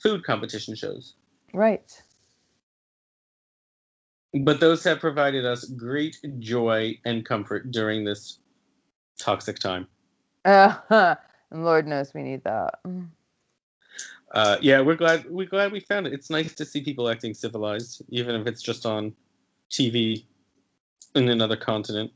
food 0.00 0.24
competition 0.24 0.76
shows. 0.76 1.14
Right. 1.54 2.02
But 4.42 4.58
those 4.60 4.82
have 4.84 4.98
provided 4.98 5.46
us 5.46 5.64
great 5.64 6.16
joy 6.40 6.98
and 7.04 7.24
comfort 7.24 7.70
during 7.70 8.04
this 8.04 8.38
toxic 9.18 9.58
time. 9.58 9.86
Uh, 10.44 10.74
and 11.50 11.64
Lord 11.64 11.86
knows 11.86 12.12
we 12.12 12.22
need 12.22 12.42
that. 12.44 12.74
uh, 14.32 14.56
yeah, 14.60 14.80
we're 14.80 14.96
glad 14.96 15.24
we're 15.30 15.46
glad 15.46 15.70
we 15.70 15.80
found 15.80 16.06
it. 16.06 16.12
It's 16.12 16.30
nice 16.30 16.52
to 16.54 16.64
see 16.64 16.82
people 16.82 17.08
acting 17.08 17.32
civilized, 17.32 18.02
even 18.08 18.34
if 18.34 18.46
it's 18.46 18.60
just 18.60 18.84
on 18.84 19.14
TV 19.70 20.24
in 21.14 21.28
another 21.28 21.56
continent. 21.56 22.10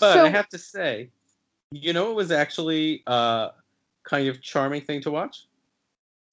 But 0.00 0.14
so 0.14 0.24
I 0.24 0.28
have 0.30 0.48
to 0.48 0.58
say, 0.58 1.10
you 1.70 1.92
know, 1.92 2.10
it 2.10 2.14
was 2.14 2.30
actually 2.30 3.02
uh, 3.06 3.50
kind 4.04 4.28
of 4.28 4.40
charming 4.40 4.80
thing 4.80 5.02
to 5.02 5.10
watch. 5.10 5.46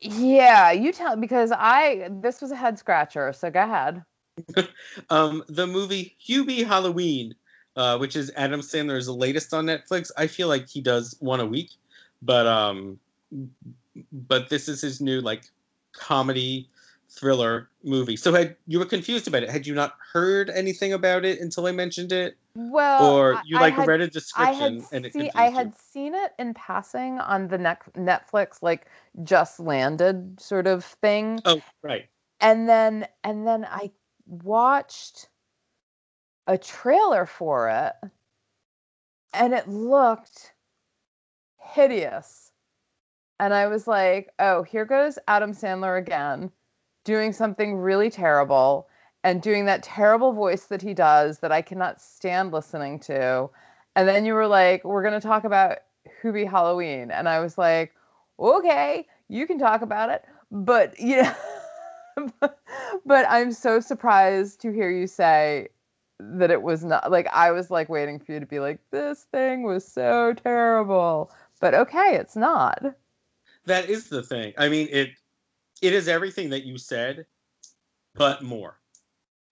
Yeah, 0.01 0.71
you 0.71 0.91
tell 0.91 1.15
because 1.15 1.51
I 1.51 2.09
this 2.21 2.41
was 2.41 2.51
a 2.51 2.55
head 2.55 2.79
scratcher. 2.79 3.33
So 3.33 3.49
go 3.49 3.63
ahead. 3.63 4.03
um, 5.09 5.43
the 5.47 5.67
movie 5.67 6.15
Hubie 6.25 6.65
Halloween, 6.65 7.35
uh, 7.75 7.97
which 7.97 8.15
is 8.15 8.31
Adam 8.35 8.62
Sandler's 8.62 9.09
latest 9.09 9.53
on 9.53 9.65
Netflix. 9.65 10.12
I 10.17 10.27
feel 10.27 10.47
like 10.47 10.67
he 10.67 10.81
does 10.81 11.15
one 11.19 11.39
a 11.39 11.45
week, 11.45 11.71
but 12.21 12.47
um, 12.47 12.99
but 14.27 14.49
this 14.49 14.69
is 14.69 14.81
his 14.81 15.01
new 15.01 15.21
like 15.21 15.43
comedy 15.91 16.69
thriller 17.12 17.69
movie. 17.84 18.15
So 18.15 18.34
had 18.34 18.56
you 18.67 18.80
were 18.80 18.86
confused 18.86 19.28
about 19.28 19.43
it? 19.43 19.50
Had 19.50 19.65
you 19.65 19.74
not 19.74 19.95
heard 20.13 20.50
anything 20.50 20.93
about 20.93 21.26
it 21.26 21.39
until 21.39 21.65
I 21.65 21.72
mentioned 21.72 22.12
it, 22.12 22.38
Well, 22.56 23.04
or 23.12 23.41
you 23.45 23.58
like 23.58 23.74
had- 23.74 23.88
read 23.88 24.02
a 24.02 24.08
description 24.08 24.86
and 24.91 25.06
it 25.06 25.13
see, 25.13 25.32
I 25.34 25.48
you? 25.48 25.56
had 25.56 25.78
seen 25.78 26.13
it 26.15 26.34
in 26.38 26.54
passing 26.54 27.19
on 27.19 27.48
the 27.48 27.58
Netflix 27.58 28.62
like 28.62 28.86
just 29.24 29.60
landed 29.60 30.39
sort 30.39 30.67
of 30.67 30.86
thing, 30.86 31.39
Oh, 31.45 31.62
right. 31.82 32.08
and 32.41 32.69
then 32.69 33.08
and 33.24 33.45
then 33.48 33.65
I 33.65 33.91
watched 34.26 35.30
a 36.48 36.58
trailer 36.58 37.26
for 37.26 37.69
it, 37.69 37.93
and 39.34 39.54
it 39.54 39.67
looked 39.67 40.54
hideous, 41.58 42.52
and 43.39 43.54
I 43.54 43.67
was 43.67 43.88
like, 43.88 44.32
oh, 44.39 44.63
here 44.63 44.86
goes 44.86 45.17
Adam 45.28 45.54
Sandler 45.54 45.98
again, 45.98 46.52
doing 47.10 47.34
something 47.34 47.76
really 47.76 48.12
terrible. 48.12 48.88
And 49.24 49.41
doing 49.41 49.65
that 49.65 49.82
terrible 49.82 50.32
voice 50.32 50.67
that 50.67 50.82
he 50.82 50.93
does 50.93 51.39
that 51.39 51.52
I 51.52 51.63
cannot 51.63 52.00
stand 52.00 52.54
listening 52.54 53.00
to. 53.02 53.50
And 53.95 54.08
then 54.08 54.26
you 54.26 54.36
were 54.36 54.48
like, 54.48 54.84
we're 54.84 55.02
going 55.02 55.19
to 55.19 55.28
talk 55.28 55.43
about 55.43 55.80
Hubie 56.22 56.48
Halloween. 56.48 57.10
And 57.10 57.28
I 57.28 57.39
was 57.39 57.58
like, 57.58 57.95
okay, 58.39 59.08
you 59.28 59.48
can 59.48 59.58
talk 59.58 59.82
about 59.82 60.12
it. 60.12 60.24
But, 60.52 61.00
you 61.00 61.24
know, 61.24 62.30
but 63.06 63.26
I'm 63.28 63.52
so 63.54 63.80
surprised 63.80 64.62
to 64.62 64.72
hear 64.72 64.91
you 64.91 65.08
say 65.08 65.69
that 66.19 66.52
it 66.52 66.62
was 66.62 66.86
not 66.86 67.10
like 67.10 67.28
I 67.34 67.52
was 67.52 67.72
like 67.72 67.89
waiting 67.89 68.19
for 68.19 68.34
you 68.34 68.39
to 68.39 68.45
be 68.45 68.60
like, 68.60 68.80
this 68.91 69.24
thing 69.32 69.63
was 69.63 69.86
so 69.86 70.34
terrible. 70.43 71.32
But 71.60 71.74
okay, 71.74 72.15
it's 72.15 72.36
not. 72.36 72.84
That 73.65 73.89
is 73.89 74.10
the 74.10 74.24
thing. 74.24 74.54
I 74.58 74.69
mean, 74.69 74.88
it 74.91 75.10
it 75.82 75.94
is 75.94 76.08
everything 76.08 76.50
that 76.50 76.65
you 76.65 76.78
said, 76.78 77.26
but 78.15 78.44
more. 78.44 78.80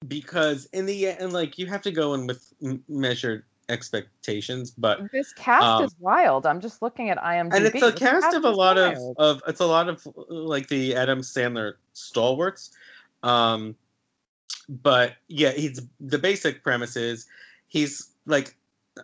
Because 0.08 0.66
in 0.74 0.86
the 0.86 1.08
end, 1.08 1.34
like 1.34 1.58
you 1.58 1.66
have 1.68 1.82
to 1.84 1.92
go 1.92 2.14
in 2.14 2.28
with 2.28 2.54
m- 2.64 2.84
measured 2.88 3.44
expectations, 3.70 4.72
but 4.72 5.12
This 5.12 5.34
cast 5.34 5.64
Um, 5.64 5.84
is 5.86 5.96
wild. 6.00 6.46
I'm 6.46 6.62
just 6.62 6.82
looking 6.82 7.10
at 7.10 7.18
IMDb. 7.18 7.56
and 7.56 7.66
it's 7.66 7.82
a 7.82 7.92
This 7.92 8.00
cast 8.00 8.36
of 8.36 8.46
a 8.46 8.50
lot 8.50 8.78
of, 8.78 8.98
of 9.18 9.42
it's 9.48 9.60
a 9.60 9.66
lot 9.66 9.90
of 9.90 10.08
like 10.30 10.68
the 10.68 10.96
Adam 10.96 11.22
Sandler 11.22 11.74
stalwarts. 11.94 12.72
Um, 13.24 13.76
but 14.70 15.16
yeah, 15.28 15.52
he's 15.52 15.82
the 16.00 16.20
basic 16.20 16.64
premise 16.64 16.96
is 16.96 17.28
he's 17.68 18.10
like 18.26 18.56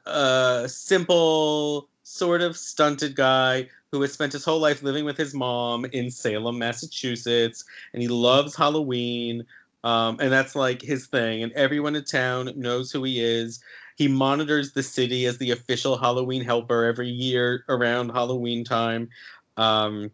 a 0.05 0.65
simple, 0.67 1.89
sort 2.03 2.41
of 2.41 2.57
stunted 2.57 3.15
guy 3.15 3.69
who 3.93 4.01
has 4.01 4.11
spent 4.11 4.33
his 4.33 4.43
whole 4.43 4.59
life 4.59 4.81
living 4.81 5.05
with 5.05 5.15
his 5.15 5.35
mom 5.35 5.85
in 5.85 6.09
Salem, 6.09 6.57
Massachusetts, 6.57 7.63
and 7.93 8.01
he 8.01 8.07
loves 8.07 8.55
Halloween. 8.55 9.45
Um, 9.83 10.17
and 10.19 10.31
that's 10.31 10.55
like 10.55 10.81
his 10.81 11.05
thing, 11.05 11.43
and 11.43 11.51
everyone 11.51 11.95
in 11.95 12.03
town 12.03 12.51
knows 12.55 12.91
who 12.91 13.03
he 13.03 13.21
is. 13.21 13.63
He 13.95 14.07
monitors 14.07 14.73
the 14.73 14.81
city 14.81 15.27
as 15.27 15.37
the 15.37 15.51
official 15.51 15.95
Halloween 15.95 16.43
helper 16.43 16.85
every 16.85 17.07
year 17.07 17.65
around 17.69 18.09
Halloween 18.09 18.63
time. 18.63 19.09
Um, 19.57 20.09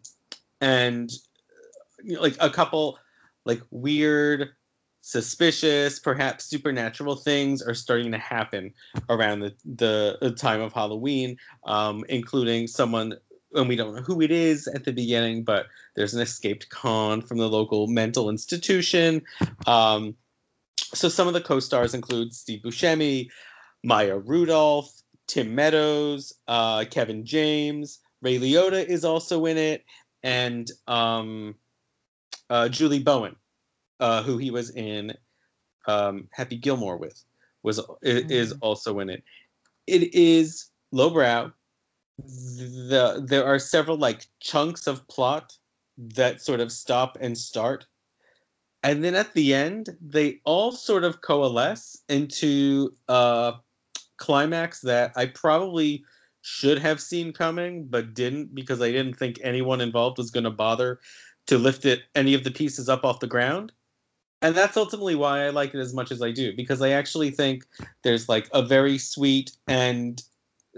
and 0.60 1.10
you 2.04 2.16
know, 2.16 2.20
like 2.20 2.36
a 2.38 2.50
couple 2.50 2.98
like 3.46 3.62
weird 3.70 4.50
suspicious 5.02 5.98
perhaps 5.98 6.44
supernatural 6.44 7.16
things 7.16 7.62
are 7.62 7.72
starting 7.72 8.12
to 8.12 8.18
happen 8.18 8.70
around 9.08 9.40
the, 9.40 9.54
the, 9.76 10.18
the 10.20 10.30
time 10.30 10.60
of 10.60 10.74
halloween 10.74 11.38
um, 11.64 12.04
including 12.10 12.66
someone 12.66 13.14
and 13.54 13.68
we 13.68 13.76
don't 13.76 13.94
know 13.94 14.02
who 14.02 14.20
it 14.20 14.30
is 14.30 14.66
at 14.68 14.84
the 14.84 14.92
beginning 14.92 15.42
but 15.42 15.66
there's 15.96 16.14
an 16.14 16.20
escaped 16.20 16.68
con 16.70 17.20
from 17.20 17.38
the 17.38 17.48
local 17.48 17.86
mental 17.86 18.30
institution 18.30 19.22
um, 19.66 20.14
so 20.94 21.08
some 21.08 21.28
of 21.28 21.34
the 21.34 21.40
co-stars 21.40 21.94
include 21.94 22.34
steve 22.34 22.60
buscemi 22.62 23.28
maya 23.84 24.18
rudolph 24.18 24.90
tim 25.26 25.54
meadows 25.54 26.32
uh, 26.48 26.84
kevin 26.90 27.24
james 27.24 28.00
ray 28.22 28.38
liotta 28.38 28.84
is 28.84 29.04
also 29.04 29.46
in 29.46 29.56
it 29.56 29.84
and 30.22 30.70
um, 30.86 31.54
uh, 32.50 32.68
julie 32.68 33.02
bowen 33.02 33.34
uh, 34.00 34.22
who 34.22 34.38
he 34.38 34.50
was 34.50 34.70
in 34.70 35.12
um, 35.86 36.28
Happy 36.32 36.56
Gilmore 36.56 36.96
with, 36.96 37.22
was 37.62 37.80
is 38.02 38.52
Mhm. 38.52 38.58
also 38.60 38.98
in 39.00 39.10
it. 39.10 39.22
It 39.86 40.14
is 40.14 40.66
lowbrow. 40.92 41.52
The 42.26 43.24
there 43.26 43.44
are 43.44 43.58
several 43.58 43.96
like 43.96 44.26
chunks 44.40 44.86
of 44.86 45.06
plot 45.08 45.56
that 45.98 46.40
sort 46.40 46.60
of 46.60 46.72
stop 46.72 47.16
and 47.20 47.36
start, 47.36 47.86
and 48.82 49.02
then 49.04 49.14
at 49.14 49.32
the 49.34 49.54
end 49.54 49.96
they 50.00 50.40
all 50.44 50.72
sort 50.72 51.04
of 51.04 51.20
coalesce 51.20 52.02
into 52.08 52.94
a 53.08 53.54
climax 54.16 54.80
that 54.82 55.12
I 55.16 55.26
probably 55.26 56.04
should 56.42 56.78
have 56.78 57.00
seen 57.00 57.32
coming, 57.32 57.86
but 57.86 58.14
didn't 58.14 58.54
because 58.54 58.80
I 58.80 58.90
didn't 58.90 59.14
think 59.14 59.38
anyone 59.42 59.80
involved 59.80 60.18
was 60.18 60.30
going 60.30 60.44
to 60.44 60.50
bother 60.50 61.00
to 61.46 61.58
lift 61.58 61.84
it 61.84 62.02
any 62.14 62.34
of 62.34 62.44
the 62.44 62.50
pieces 62.50 62.88
up 62.88 63.04
off 63.04 63.20
the 63.20 63.26
ground. 63.26 63.72
And 64.42 64.54
that's 64.54 64.76
ultimately 64.76 65.14
why 65.14 65.44
I 65.44 65.50
like 65.50 65.74
it 65.74 65.80
as 65.80 65.92
much 65.92 66.10
as 66.10 66.22
I 66.22 66.30
do 66.30 66.54
because 66.56 66.80
I 66.80 66.90
actually 66.90 67.30
think 67.30 67.66
there's 68.04 68.28
like 68.28 68.48
a 68.54 68.62
very 68.62 68.96
sweet 68.96 69.52
and 69.66 70.22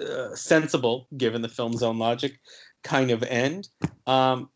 uh, 0.00 0.34
sensible, 0.34 1.06
given 1.16 1.42
the 1.42 1.48
film's 1.48 1.82
own 1.82 1.98
logic, 1.98 2.38
kind 2.82 3.10
of 3.10 3.22
end. 3.24 3.68
Um, 4.06 4.48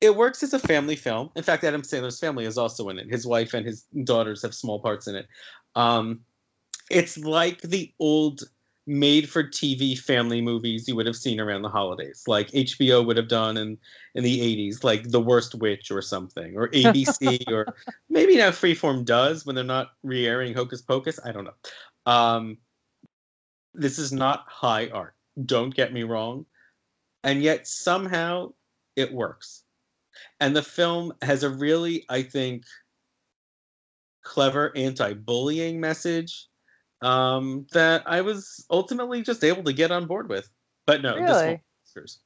it 0.00 0.16
works 0.16 0.42
as 0.42 0.52
a 0.52 0.58
family 0.58 0.96
film. 0.96 1.30
In 1.34 1.42
fact, 1.42 1.64
Adam 1.64 1.82
Sandler's 1.82 2.18
family 2.18 2.44
is 2.44 2.58
also 2.58 2.88
in 2.88 2.98
it. 2.98 3.10
His 3.10 3.26
wife 3.26 3.54
and 3.54 3.64
his 3.64 3.84
daughters 4.04 4.42
have 4.42 4.54
small 4.54 4.80
parts 4.80 5.06
in 5.06 5.14
it. 5.14 5.26
Um, 5.76 6.20
it's 6.90 7.16
like 7.18 7.60
the 7.62 7.92
old 7.98 8.42
made 8.86 9.28
for 9.28 9.42
TV 9.42 9.98
family 9.98 10.42
movies 10.42 10.86
you 10.86 10.94
would 10.94 11.06
have 11.06 11.16
seen 11.16 11.40
around 11.40 11.62
the 11.62 11.68
holidays, 11.68 12.24
like 12.26 12.50
HBO 12.50 13.04
would 13.06 13.16
have 13.16 13.28
done 13.28 13.56
in, 13.56 13.78
in 14.14 14.22
the 14.22 14.40
80s, 14.40 14.84
like 14.84 15.08
The 15.08 15.20
Worst 15.20 15.54
Witch 15.54 15.90
or 15.90 16.02
something, 16.02 16.54
or 16.56 16.68
ABC, 16.68 17.48
or 17.52 17.74
maybe 18.10 18.36
now 18.36 18.50
Freeform 18.50 19.04
does 19.04 19.46
when 19.46 19.54
they're 19.54 19.64
not 19.64 19.92
re 20.02 20.26
airing 20.26 20.54
Hocus 20.54 20.82
Pocus. 20.82 21.18
I 21.24 21.32
don't 21.32 21.44
know. 21.44 22.12
Um, 22.12 22.58
this 23.74 23.98
is 23.98 24.12
not 24.12 24.44
high 24.48 24.88
art. 24.88 25.14
Don't 25.44 25.74
get 25.74 25.92
me 25.92 26.02
wrong. 26.04 26.46
And 27.22 27.42
yet 27.42 27.66
somehow 27.66 28.52
it 28.96 29.12
works. 29.12 29.64
And 30.40 30.54
the 30.54 30.62
film 30.62 31.12
has 31.22 31.42
a 31.42 31.50
really, 31.50 32.04
I 32.08 32.22
think, 32.22 32.64
clever 34.22 34.72
anti 34.76 35.12
bullying 35.14 35.80
message 35.80 36.48
um, 37.02 37.66
that 37.72 38.02
I 38.06 38.20
was 38.20 38.64
ultimately 38.70 39.22
just 39.22 39.44
able 39.44 39.64
to 39.64 39.72
get 39.72 39.90
on 39.90 40.06
board 40.06 40.28
with. 40.28 40.48
But 40.86 41.02
no, 41.02 41.16
Really? 41.16 41.46
won't 41.46 41.60
Oscars. 41.96 42.18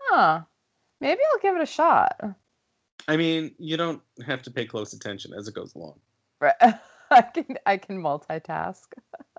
Huh. 0.00 0.40
Maybe 1.00 1.20
I'll 1.32 1.40
give 1.40 1.56
it 1.56 1.62
a 1.62 1.66
shot. 1.66 2.16
I 3.08 3.16
mean, 3.16 3.54
you 3.58 3.76
don't 3.76 4.00
have 4.26 4.42
to 4.42 4.50
pay 4.50 4.64
close 4.64 4.92
attention 4.92 5.32
as 5.34 5.48
it 5.48 5.54
goes 5.54 5.74
along. 5.74 6.00
Right. 6.40 6.54
I 7.10 7.22
can 7.22 7.58
I 7.66 7.76
can 7.76 8.02
multitask. 8.02 8.84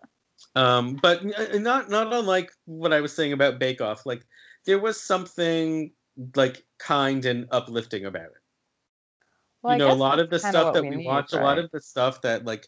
Um, 0.55 0.97
but 1.01 1.23
not 1.59 1.89
not 1.89 2.13
unlike 2.13 2.51
what 2.65 2.93
I 2.93 3.01
was 3.01 3.13
saying 3.13 3.33
about 3.33 3.59
Bake 3.59 3.81
Off. 3.81 4.05
Like 4.05 4.25
there 4.65 4.79
was 4.79 4.99
something 4.99 5.91
like 6.35 6.65
kind 6.77 7.25
and 7.25 7.47
uplifting 7.51 8.05
about 8.05 8.25
it. 8.25 8.41
Well, 9.61 9.73
you 9.73 9.79
know, 9.79 9.91
a 9.91 9.95
lot 9.95 10.19
of 10.19 10.29
the 10.29 10.39
stuff 10.39 10.73
that 10.73 10.83
we 10.83 10.91
we 10.91 10.95
need, 10.97 11.05
watch, 11.05 11.33
a 11.33 11.41
lot 11.41 11.57
of 11.57 11.71
the 11.71 11.81
stuff 11.81 12.21
that 12.21 12.45
like, 12.45 12.67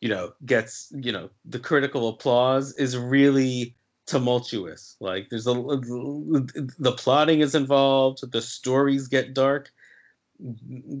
you 0.00 0.08
know, 0.08 0.32
gets 0.46 0.92
you 0.94 1.12
know 1.12 1.30
the 1.44 1.58
critical 1.58 2.08
applause 2.08 2.74
is 2.74 2.96
really 2.96 3.74
tumultuous. 4.06 4.96
Like 5.00 5.28
there's 5.30 5.46
a 5.46 5.54
the 5.54 6.94
plotting 6.96 7.40
is 7.40 7.54
involved, 7.54 8.30
the 8.30 8.42
stories 8.42 9.08
get 9.08 9.34
dark. 9.34 9.72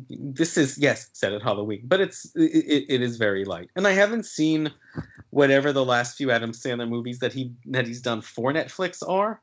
This 0.08 0.56
is 0.56 0.78
yes, 0.78 1.08
set 1.12 1.32
at 1.32 1.42
Halloween, 1.42 1.82
but 1.84 2.00
it's 2.00 2.30
it, 2.36 2.84
it 2.88 3.02
is 3.02 3.16
very 3.16 3.44
light. 3.44 3.70
And 3.74 3.86
I 3.86 3.92
haven't 3.92 4.26
seen 4.26 4.70
whatever 5.30 5.72
the 5.72 5.84
last 5.84 6.16
few 6.16 6.30
Adam 6.30 6.52
Sandler 6.52 6.88
movies 6.88 7.18
that 7.18 7.32
he 7.32 7.52
that 7.66 7.86
he's 7.86 8.00
done 8.00 8.20
for 8.20 8.52
Netflix 8.52 9.02
are. 9.06 9.40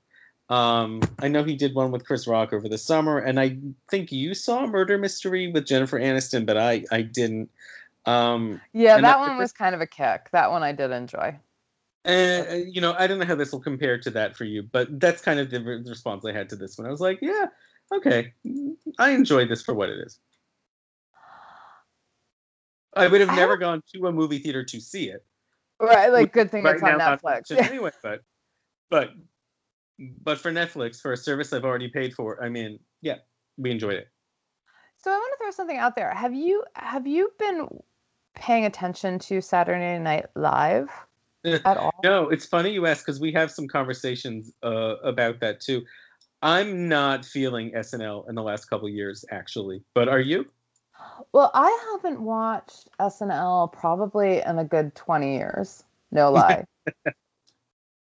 Um, 0.49 1.01
I 1.19 1.27
know 1.27 1.43
he 1.43 1.55
did 1.55 1.75
one 1.75 1.91
with 1.91 2.05
Chris 2.05 2.27
Rock 2.27 2.53
over 2.53 2.67
the 2.67 2.77
summer, 2.77 3.19
and 3.19 3.39
I 3.39 3.57
think 3.89 4.11
you 4.11 4.33
saw 4.33 4.65
Murder 4.65 4.97
Mystery 4.97 5.51
with 5.51 5.65
Jennifer 5.65 5.99
Aniston, 5.99 6.45
but 6.45 6.57
I 6.57 6.85
I 6.91 7.01
didn't. 7.01 7.49
Um, 8.05 8.61
Yeah, 8.73 8.99
that 9.01 9.19
one 9.19 9.37
was 9.37 9.51
kind 9.51 9.75
of 9.75 9.81
a 9.81 9.87
kick. 9.87 10.29
That 10.31 10.49
one 10.49 10.63
I 10.63 10.71
did 10.71 10.91
enjoy. 10.91 11.37
and 12.05 12.73
you 12.73 12.81
know, 12.81 12.95
I 12.97 13.05
don't 13.05 13.19
know 13.19 13.25
how 13.25 13.35
this 13.35 13.51
will 13.51 13.59
compare 13.59 13.99
to 13.99 14.09
that 14.11 14.37
for 14.37 14.45
you, 14.45 14.63
but 14.63 14.99
that's 14.99 15.21
kind 15.21 15.39
of 15.39 15.51
the 15.51 15.61
re- 15.61 15.83
response 15.85 16.25
I 16.25 16.31
had 16.31 16.49
to 16.49 16.55
this 16.55 16.77
one. 16.77 16.87
I 16.87 16.91
was 16.91 17.01
like, 17.01 17.19
yeah, 17.21 17.47
okay, 17.91 18.33
I 18.97 19.11
enjoy 19.11 19.45
this 19.47 19.61
for 19.61 19.73
what 19.73 19.89
it 19.89 19.99
is. 20.05 20.19
I 22.95 23.07
would 23.07 23.21
have 23.21 23.29
I 23.29 23.35
never 23.35 23.57
gone 23.57 23.81
to 23.93 24.07
a 24.07 24.11
movie 24.11 24.39
theater 24.39 24.63
to 24.63 24.79
see 24.79 25.09
it. 25.09 25.23
Right, 25.79 26.11
like 26.11 26.33
good 26.33 26.51
thing 26.51 26.63
right 26.63 26.75
it's 26.75 26.83
on 26.83 26.97
not 26.97 27.21
Netflix. 27.21 27.51
anyway, 27.57 27.91
but 28.03 28.21
but 28.89 29.11
but 30.21 30.37
for 30.39 30.51
Netflix 30.51 30.99
for 31.01 31.13
a 31.13 31.17
service 31.17 31.53
I've 31.53 31.65
already 31.65 31.87
paid 31.87 32.13
for, 32.13 32.43
I 32.43 32.49
mean, 32.49 32.79
yeah, 33.01 33.17
we 33.57 33.71
enjoyed 33.71 33.95
it. 33.95 34.09
So 34.97 35.11
I 35.11 35.15
want 35.15 35.33
to 35.33 35.43
throw 35.43 35.51
something 35.51 35.77
out 35.77 35.95
there. 35.95 36.13
Have 36.13 36.33
you 36.33 36.63
have 36.75 37.07
you 37.07 37.31
been 37.39 37.67
paying 38.35 38.65
attention 38.65 39.19
to 39.19 39.41
Saturday 39.41 39.97
Night 39.99 40.25
Live 40.35 40.89
at 41.45 41.77
all? 41.77 41.93
No, 42.03 42.29
it's 42.29 42.45
funny 42.45 42.71
you 42.71 42.85
ask 42.85 43.05
because 43.05 43.19
we 43.19 43.31
have 43.33 43.51
some 43.51 43.67
conversations 43.67 44.51
uh, 44.63 44.95
about 45.03 45.39
that 45.39 45.61
too. 45.61 45.83
I'm 46.41 46.87
not 46.87 47.25
feeling 47.25 47.71
SNL 47.71 48.29
in 48.29 48.35
the 48.35 48.43
last 48.43 48.65
couple 48.65 48.87
years, 48.87 49.25
actually. 49.29 49.83
But 49.93 50.07
are 50.07 50.19
you? 50.19 50.47
Well, 51.33 51.51
I 51.53 51.91
haven't 51.93 52.21
watched 52.21 52.89
SNL 52.99 53.71
probably 53.73 54.41
in 54.41 54.59
a 54.59 54.63
good 54.63 54.95
20 54.95 55.35
years. 55.35 55.83
No 56.11 56.31
lie. 56.31 56.65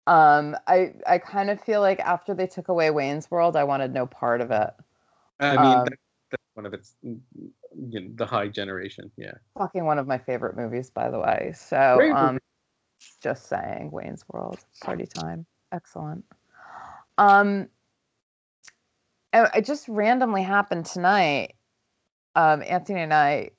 um, 0.06 0.56
I 0.66 0.94
I 1.06 1.18
kind 1.18 1.50
of 1.50 1.60
feel 1.60 1.80
like 1.80 2.00
after 2.00 2.34
they 2.34 2.46
took 2.46 2.68
away 2.68 2.90
Wayne's 2.90 3.30
World, 3.30 3.56
I 3.56 3.64
wanted 3.64 3.92
no 3.92 4.06
part 4.06 4.40
of 4.40 4.50
it. 4.50 4.70
I 5.40 5.56
mean, 5.56 5.78
Um, 5.78 5.84
that, 5.84 5.98
that's 6.30 6.42
one 6.54 6.66
of 6.66 6.74
its, 6.74 6.94
mm, 7.04 7.20
you 7.76 8.00
know, 8.00 8.08
the 8.14 8.26
high 8.26 8.48
generation. 8.48 9.10
Yeah. 9.16 9.34
Fucking 9.56 9.84
one 9.84 9.98
of 9.98 10.06
my 10.06 10.18
favorite 10.18 10.56
movies, 10.56 10.90
by 10.90 11.10
the 11.10 11.18
way. 11.18 11.52
So, 11.56 11.94
Great 11.96 12.12
um, 12.12 12.26
movie. 12.34 12.38
just 13.22 13.46
saying, 13.48 13.90
Wayne's 13.90 14.24
World, 14.28 14.58
party 14.82 15.06
time, 15.06 15.46
excellent. 15.72 16.24
Um, 17.16 17.68
it 19.54 19.64
just 19.64 19.88
randomly 19.88 20.42
happened 20.42 20.86
tonight. 20.86 21.54
Um, 22.34 22.62
Anthony 22.62 23.00
and 23.00 23.12
I 23.12 23.50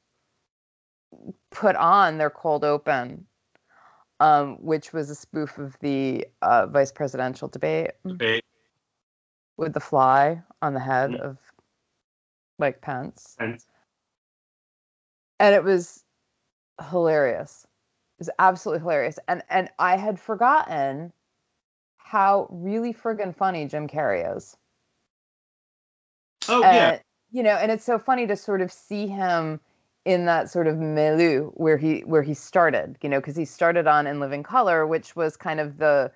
put 1.52 1.76
on 1.76 2.18
their 2.18 2.30
cold 2.30 2.64
open, 2.64 3.26
um, 4.20 4.58
which 4.64 4.94
was 4.94 5.10
a 5.10 5.16
spoof 5.16 5.58
of 5.58 5.78
the 5.82 6.28
uh, 6.42 6.68
vice 6.68 6.92
presidential 6.92 7.48
debate 7.48 7.92
Debate. 8.06 8.46
with 9.58 9.74
the 9.74 9.80
fly 9.80 10.42
on 10.62 10.74
the 10.74 10.80
head 10.80 11.12
Mhm. 11.12 11.20
of 11.22 11.38
Mike 12.58 12.82
Pence. 12.82 13.36
And 13.40 13.60
and 15.40 15.56
it 15.56 15.64
was 15.64 16.04
hilarious. 16.90 17.66
It 18.18 18.22
was 18.22 18.30
absolutely 18.40 18.82
hilarious. 18.82 19.18
And 19.28 19.44
and 19.50 19.72
I 19.80 19.96
had 19.98 20.20
forgotten 20.20 21.14
how 21.98 22.48
really 22.50 22.94
friggin' 22.94 23.36
funny 23.36 23.66
Jim 23.68 23.88
Carrey 23.88 24.36
is. 24.36 24.58
Oh 26.50 26.64
and, 26.64 26.76
yeah, 26.76 27.00
You 27.32 27.44
know, 27.44 27.56
and 27.56 27.72
it's 27.72 27.84
so 27.86 28.00
funny 28.00 28.26
to 28.28 28.36
sort 28.36 28.62
of 28.62 28.72
see 28.72 29.08
him 29.08 29.60
in 30.06 30.26
that 30.26 30.50
sort 30.50 30.66
of 30.68 30.78
milieu 30.78 31.48
where 31.56 31.78
he 31.78 32.00
where 32.02 32.24
he 32.24 32.34
started, 32.34 32.98
you 33.02 33.10
know, 33.10 33.20
because 33.20 33.36
he 33.36 33.46
started 33.46 33.86
on 33.88 34.08
In 34.08 34.20
Living 34.20 34.44
Color, 34.44 34.88
which 34.88 35.16
was 35.16 35.38
kind 35.38 35.60
of 35.60 35.78
the 35.78 36.12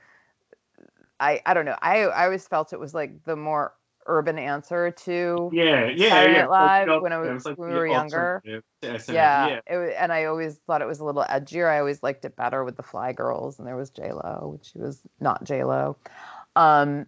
I 1.19 1.41
I 1.46 1.54
don't 1.54 1.65
know. 1.65 1.78
I 1.82 2.02
I 2.06 2.26
always 2.26 2.48
felt 2.48 2.74
it 2.74 2.80
was 2.80 2.93
like 2.93 3.24
the 3.26 3.36
more 3.36 3.74
urban 4.06 4.38
answer 4.38 4.91
to 4.91 5.50
yeah, 5.54 5.86
yeah, 5.88 6.10
Saturday 6.10 6.34
yeah. 6.39 6.48
Live 6.48 6.88
Well, 6.88 7.02
when 7.02 7.13
I 7.13 7.22
it 7.24 7.34
was- 7.34 7.46
like 7.46 7.58
when 7.58 7.69
we 7.69 7.76
were 7.76 7.88
younger. 7.88 8.41
alternative 8.46 8.63
to 8.82 8.88
SNL. 8.89 9.13
yeah, 9.13 9.48
yeah. 9.48 9.60
It, 9.67 9.78
wa- 9.78 9.93
and 9.98 10.12
I 10.12 10.26
always 10.26 10.56
thought 10.67 10.82
it 10.82 10.88
was 10.88 11.00
a 11.00 11.06
little 11.06 11.24
edgier. 11.24 11.69
I 11.69 11.80
always 11.80 12.04
liked 12.04 12.26
it 12.26 12.36
better 12.36 12.63
with 12.65 12.76
the 12.76 12.84
Fly 12.84 13.13
Girls, 13.13 13.60
and 13.60 13.67
there 13.67 13.78
was 13.78 13.91
J 13.91 14.12
Lo, 14.12 14.50
which 14.58 14.72
was 14.76 15.02
not 15.22 15.43
J 15.46 15.63
Lo. 15.63 15.96
Um, 16.56 17.06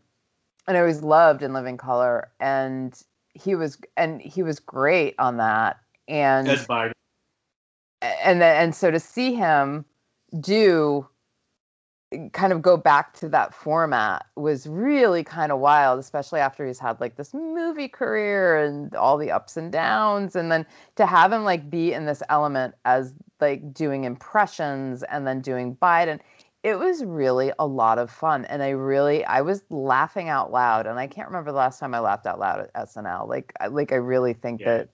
and 0.67 0.77
I 0.77 0.79
always 0.79 1.01
loved 1.01 1.41
In 1.43 1.51
Living 1.53 1.77
Color, 1.77 2.29
and 2.39 2.97
he 3.35 3.53
was 3.53 3.77
and 3.95 4.21
he 4.21 4.41
was 4.41 4.59
great 4.59 5.15
on 5.19 5.37
that. 5.37 5.77
And 6.07 6.47
and 8.01 8.41
then 8.41 8.63
and 8.63 8.75
so 8.75 8.91
to 8.91 8.99
see 8.99 9.33
him 9.33 9.85
do 10.39 11.07
kind 12.33 12.53
of 12.53 12.61
go 12.61 12.77
back 12.77 13.13
to 13.13 13.27
that 13.27 13.53
format 13.53 14.25
was 14.35 14.67
really 14.67 15.23
kind 15.23 15.51
of 15.51 15.59
wild 15.59 15.99
especially 15.99 16.39
after 16.39 16.65
he's 16.65 16.79
had 16.79 16.99
like 17.01 17.15
this 17.15 17.33
movie 17.33 17.87
career 17.87 18.63
and 18.63 18.95
all 18.95 19.17
the 19.17 19.31
ups 19.31 19.57
and 19.57 19.71
downs 19.71 20.35
and 20.35 20.51
then 20.51 20.65
to 20.95 21.05
have 21.05 21.31
him 21.31 21.43
like 21.43 21.69
be 21.69 21.91
in 21.91 22.05
this 22.05 22.21
element 22.29 22.75
as 22.85 23.13
like 23.41 23.73
doing 23.73 24.03
impressions 24.03 25.03
and 25.03 25.25
then 25.25 25.41
doing 25.41 25.75
biden 25.81 26.19
it 26.65 26.79
was 26.79 27.03
really 27.03 27.51
a 27.59 27.67
lot 27.67 27.99
of 27.99 28.09
fun 28.09 28.43
and 28.45 28.63
i 28.63 28.69
really 28.69 29.23
i 29.25 29.39
was 29.39 29.63
laughing 29.69 30.29
out 30.29 30.51
loud 30.51 30.87
and 30.87 30.97
i 30.99 31.05
can't 31.05 31.27
remember 31.27 31.51
the 31.51 31.57
last 31.57 31.79
time 31.79 31.93
i 31.93 31.99
laughed 31.99 32.25
out 32.25 32.39
loud 32.39 32.59
at 32.59 32.87
snl 32.89 33.27
like 33.27 33.53
I, 33.59 33.67
like 33.67 33.91
i 33.91 33.97
really 33.97 34.33
think 34.33 34.61
Yeah. 34.61 34.77
that 34.77 34.89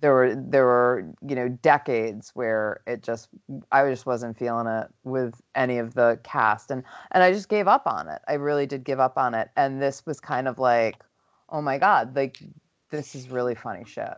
there 0.00 0.12
were 0.12 0.34
there 0.36 0.64
were 0.64 1.12
you 1.26 1.34
know 1.34 1.48
decades 1.48 2.30
where 2.34 2.80
it 2.86 3.02
just 3.02 3.28
I 3.72 3.88
just 3.88 4.04
wasn't 4.04 4.38
feeling 4.38 4.66
it 4.66 4.88
with 5.04 5.40
any 5.54 5.78
of 5.78 5.94
the 5.94 6.20
cast 6.22 6.70
and 6.70 6.84
and 7.12 7.22
I 7.22 7.32
just 7.32 7.48
gave 7.48 7.66
up 7.66 7.86
on 7.86 8.08
it. 8.08 8.20
I 8.28 8.34
really 8.34 8.66
did 8.66 8.84
give 8.84 9.00
up 9.00 9.16
on 9.16 9.34
it 9.34 9.48
and 9.56 9.80
this 9.80 10.04
was 10.04 10.20
kind 10.20 10.48
of 10.48 10.58
like 10.58 11.02
oh 11.48 11.62
my 11.62 11.78
god 11.78 12.14
like 12.14 12.42
this 12.90 13.14
is 13.14 13.30
really 13.30 13.54
funny 13.54 13.84
shit. 13.86 14.12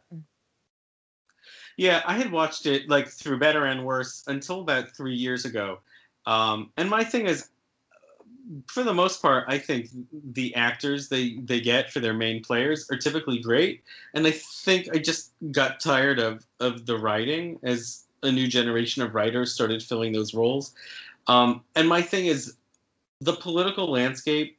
Yeah, 1.76 2.02
I 2.06 2.14
had 2.14 2.32
watched 2.32 2.66
it 2.66 2.88
like 2.88 3.08
through 3.08 3.38
better 3.38 3.64
and 3.64 3.84
worse 3.84 4.24
until 4.26 4.60
about 4.62 4.96
three 4.96 5.14
years 5.14 5.44
ago. 5.44 5.78
Um, 6.28 6.70
and 6.76 6.90
my 6.90 7.04
thing 7.04 7.26
is, 7.26 7.48
for 8.66 8.82
the 8.82 8.92
most 8.92 9.22
part, 9.22 9.44
I 9.48 9.58
think 9.58 9.88
the 10.12 10.54
actors 10.54 11.08
they 11.08 11.38
they 11.38 11.60
get 11.60 11.90
for 11.90 12.00
their 12.00 12.12
main 12.12 12.42
players 12.42 12.88
are 12.90 12.98
typically 12.98 13.40
great. 13.40 13.82
And 14.14 14.26
I 14.26 14.32
think 14.32 14.94
I 14.94 14.98
just 14.98 15.32
got 15.50 15.80
tired 15.80 16.18
of 16.18 16.46
of 16.60 16.84
the 16.84 16.98
writing 16.98 17.58
as 17.62 18.04
a 18.22 18.30
new 18.30 18.46
generation 18.46 19.02
of 19.02 19.14
writers 19.14 19.54
started 19.54 19.82
filling 19.82 20.12
those 20.12 20.34
roles. 20.34 20.74
Um, 21.28 21.62
and 21.76 21.88
my 21.88 22.02
thing 22.02 22.26
is, 22.26 22.56
the 23.20 23.34
political 23.34 23.90
landscape 23.90 24.58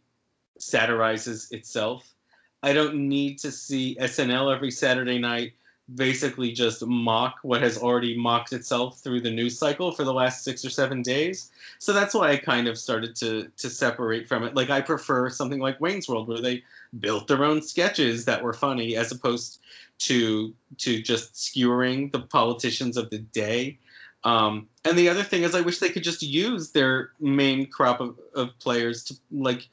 satirizes 0.58 1.52
itself. 1.52 2.16
I 2.64 2.74
don't 2.74 2.96
need 2.96 3.38
to 3.40 3.52
see 3.52 3.96
SNL 4.00 4.54
every 4.54 4.72
Saturday 4.72 5.20
night 5.20 5.54
basically 5.96 6.52
just 6.52 6.86
mock 6.86 7.40
what 7.42 7.62
has 7.62 7.78
already 7.78 8.18
mocked 8.18 8.54
itself 8.54 9.00
through 9.00 9.22
the 9.22 9.32
news 9.32 9.58
cycle 9.58 9.92
for 9.92 10.04
the 10.04 10.14
last 10.14 10.44
six 10.44 10.64
or 10.64 10.70
seven 10.70 11.02
days. 11.02 11.52
So 11.80 11.94
that's 11.94 12.14
why 12.14 12.32
I 12.32 12.38
kind 12.38 12.68
of 12.68 12.78
started 12.78 13.16
to 13.18 13.50
to 13.58 13.70
separate 13.70 14.28
from 14.28 14.44
it. 14.44 14.56
Like 14.56 14.70
I 14.70 14.82
prefer 14.82 15.30
something 15.30 15.60
like 15.60 15.80
Wayne's 15.82 16.08
World 16.08 16.28
where 16.28 16.42
they 16.42 16.64
built 17.00 17.28
their 17.28 17.44
own 17.44 17.62
sketches 17.62 18.26
that 18.26 18.44
were 18.44 18.54
funny 18.54 18.96
as 18.96 19.12
opposed 19.12 19.60
to 20.00 20.54
to 20.78 21.02
just 21.02 21.36
skewering 21.36 22.12
the 22.12 22.22
politicians 22.22 22.98
of 22.98 23.10
the 23.10 23.20
day. 23.20 23.78
Um, 24.24 24.68
and 24.84 24.98
the 24.98 25.10
other 25.10 25.24
thing 25.24 25.44
is 25.44 25.56
I 25.56 25.62
wish 25.62 25.80
they 25.80 25.90
could 25.90 26.04
just 26.04 26.22
use 26.22 26.72
their 26.72 27.12
main 27.20 27.68
crop 27.68 28.02
of, 28.02 28.20
of 28.36 28.58
players 28.60 29.04
to 29.06 29.16
like 29.32 29.68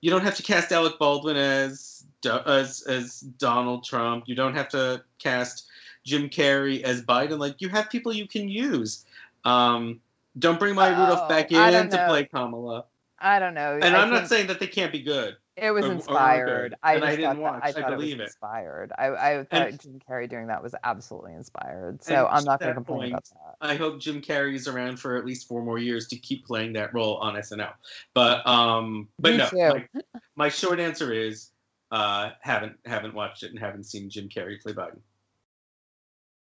you 0.00 0.10
don't 0.10 0.24
have 0.24 0.36
to 0.36 0.42
cast 0.42 0.72
Alec 0.72 0.98
Baldwin 0.98 1.36
as 1.36 1.99
as 2.26 2.82
as 2.82 3.20
Donald 3.20 3.84
Trump. 3.84 4.24
You 4.26 4.34
don't 4.34 4.54
have 4.54 4.68
to 4.70 5.02
cast 5.18 5.68
Jim 6.04 6.28
Carrey 6.28 6.82
as 6.82 7.02
Biden. 7.02 7.38
Like 7.38 7.60
you 7.60 7.68
have 7.68 7.90
people 7.90 8.12
you 8.12 8.26
can 8.26 8.48
use. 8.48 9.04
Um, 9.44 10.00
don't 10.38 10.58
bring 10.58 10.74
my 10.74 10.88
Oh, 10.94 11.00
Rudolph 11.00 11.28
back 11.28 11.50
in 11.50 11.90
to 11.90 12.06
play 12.08 12.24
Kamala. 12.26 12.84
I 13.18 13.38
don't 13.38 13.54
know. 13.54 13.78
And 13.82 13.96
I 13.96 14.02
I'm 14.02 14.10
not 14.10 14.28
saying 14.28 14.46
that 14.46 14.60
they 14.60 14.66
can't 14.66 14.92
be 14.92 15.02
good. 15.02 15.36
it 15.56 15.72
was 15.72 15.84
or- 15.84 15.92
inspired. 15.92 16.74
I 16.82 16.94
and 16.94 17.04
I 17.04 17.16
didn't 17.16 17.36
thought 17.36 17.42
watch, 17.42 17.62
that, 17.62 17.64
I 17.64 17.68
I 17.68 17.72
thought 17.72 17.92
it 17.92 17.96
was 17.96 18.04
believe 18.04 18.20
it. 18.20 18.24
inspired. 18.24 18.92
I 18.96 19.06
I 19.08 19.44
thought 19.44 19.68
And- 19.68 19.80
Jim 19.80 20.00
Carrey 20.08 20.28
doing 20.30 20.46
that 20.46 20.62
was 20.62 20.74
absolutely 20.84 21.34
inspired. 21.34 22.02
So 22.02 22.26
I'm 22.30 22.44
not 22.44 22.60
going 22.60 22.70
to 22.70 22.74
complain 22.74 23.12
about 23.12 23.24
that. 23.24 23.56
I 23.60 23.74
hope 23.74 24.00
Jim 24.00 24.22
Carrey's 24.22 24.68
around 24.68 24.98
for 25.00 25.16
at 25.16 25.26
least 25.26 25.46
four 25.48 25.62
more 25.62 25.78
years 25.78 26.06
to 26.08 26.16
keep 26.16 26.46
playing 26.46 26.72
that 26.74 26.94
role 26.94 27.16
on 27.16 27.34
SNL. 27.34 27.72
But 28.14 28.46
um, 28.46 29.08
but 29.18 29.32
Me 29.32 29.36
no, 29.38 29.48
my, 29.52 30.02
my 30.36 30.48
short 30.48 30.80
answer 30.80 31.12
is 31.12 31.50
uh, 31.90 32.30
haven't 32.40 32.76
haven't 32.84 33.14
watched 33.14 33.42
it 33.42 33.50
and 33.50 33.58
haven't 33.58 33.84
seen 33.84 34.10
Jim 34.10 34.28
Carrey 34.28 34.60
play 34.60 34.72
Biden. 34.72 35.00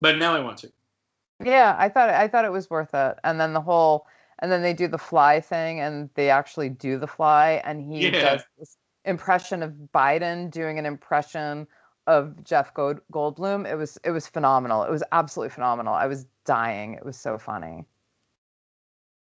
But 0.01 0.19
now 0.19 0.35
I 0.35 0.41
want 0.41 0.59
to. 0.59 0.73
Yeah, 1.45 1.75
I 1.79 1.89
thought 1.89 2.11
I 2.11 2.29
thought 2.29 2.45
it 2.45 2.53
was 2.53 2.71
worth 2.71 2.95
it. 2.95 3.19
And 3.25 3.41
then 3.41 3.53
the 3.53 3.61
whole 3.61 4.07
and 4.41 4.51
then 4.51 4.63
they 4.63 4.73
do 4.75 4.89
the 4.89 4.99
fly 4.99 5.41
thing 5.41 5.81
and 5.81 6.11
they 6.15 6.31
actually 6.31 6.69
do 6.69 6.99
the 6.99 7.07
fly 7.07 7.61
and 7.65 7.81
he 7.83 8.07
Yeah. 8.09 8.21
does 8.37 8.43
this 8.59 8.77
impression 9.05 9.63
of 9.63 9.73
Biden 9.95 10.51
doing 10.51 10.79
an 10.79 10.87
impression 10.87 11.67
of 12.07 12.43
Jeff 12.45 12.73
Gold- 12.75 13.01
Goldblum. 13.13 13.71
It 13.71 13.77
was 13.77 13.99
it 14.05 14.11
was 14.11 14.27
phenomenal. 14.27 14.83
It 14.85 14.91
was 14.91 15.03
absolutely 15.13 15.51
phenomenal. 15.51 15.95
I 15.95 16.07
was 16.07 16.27
dying. 16.45 16.95
It 16.95 17.05
was 17.05 17.17
so 17.17 17.39
funny. 17.39 17.87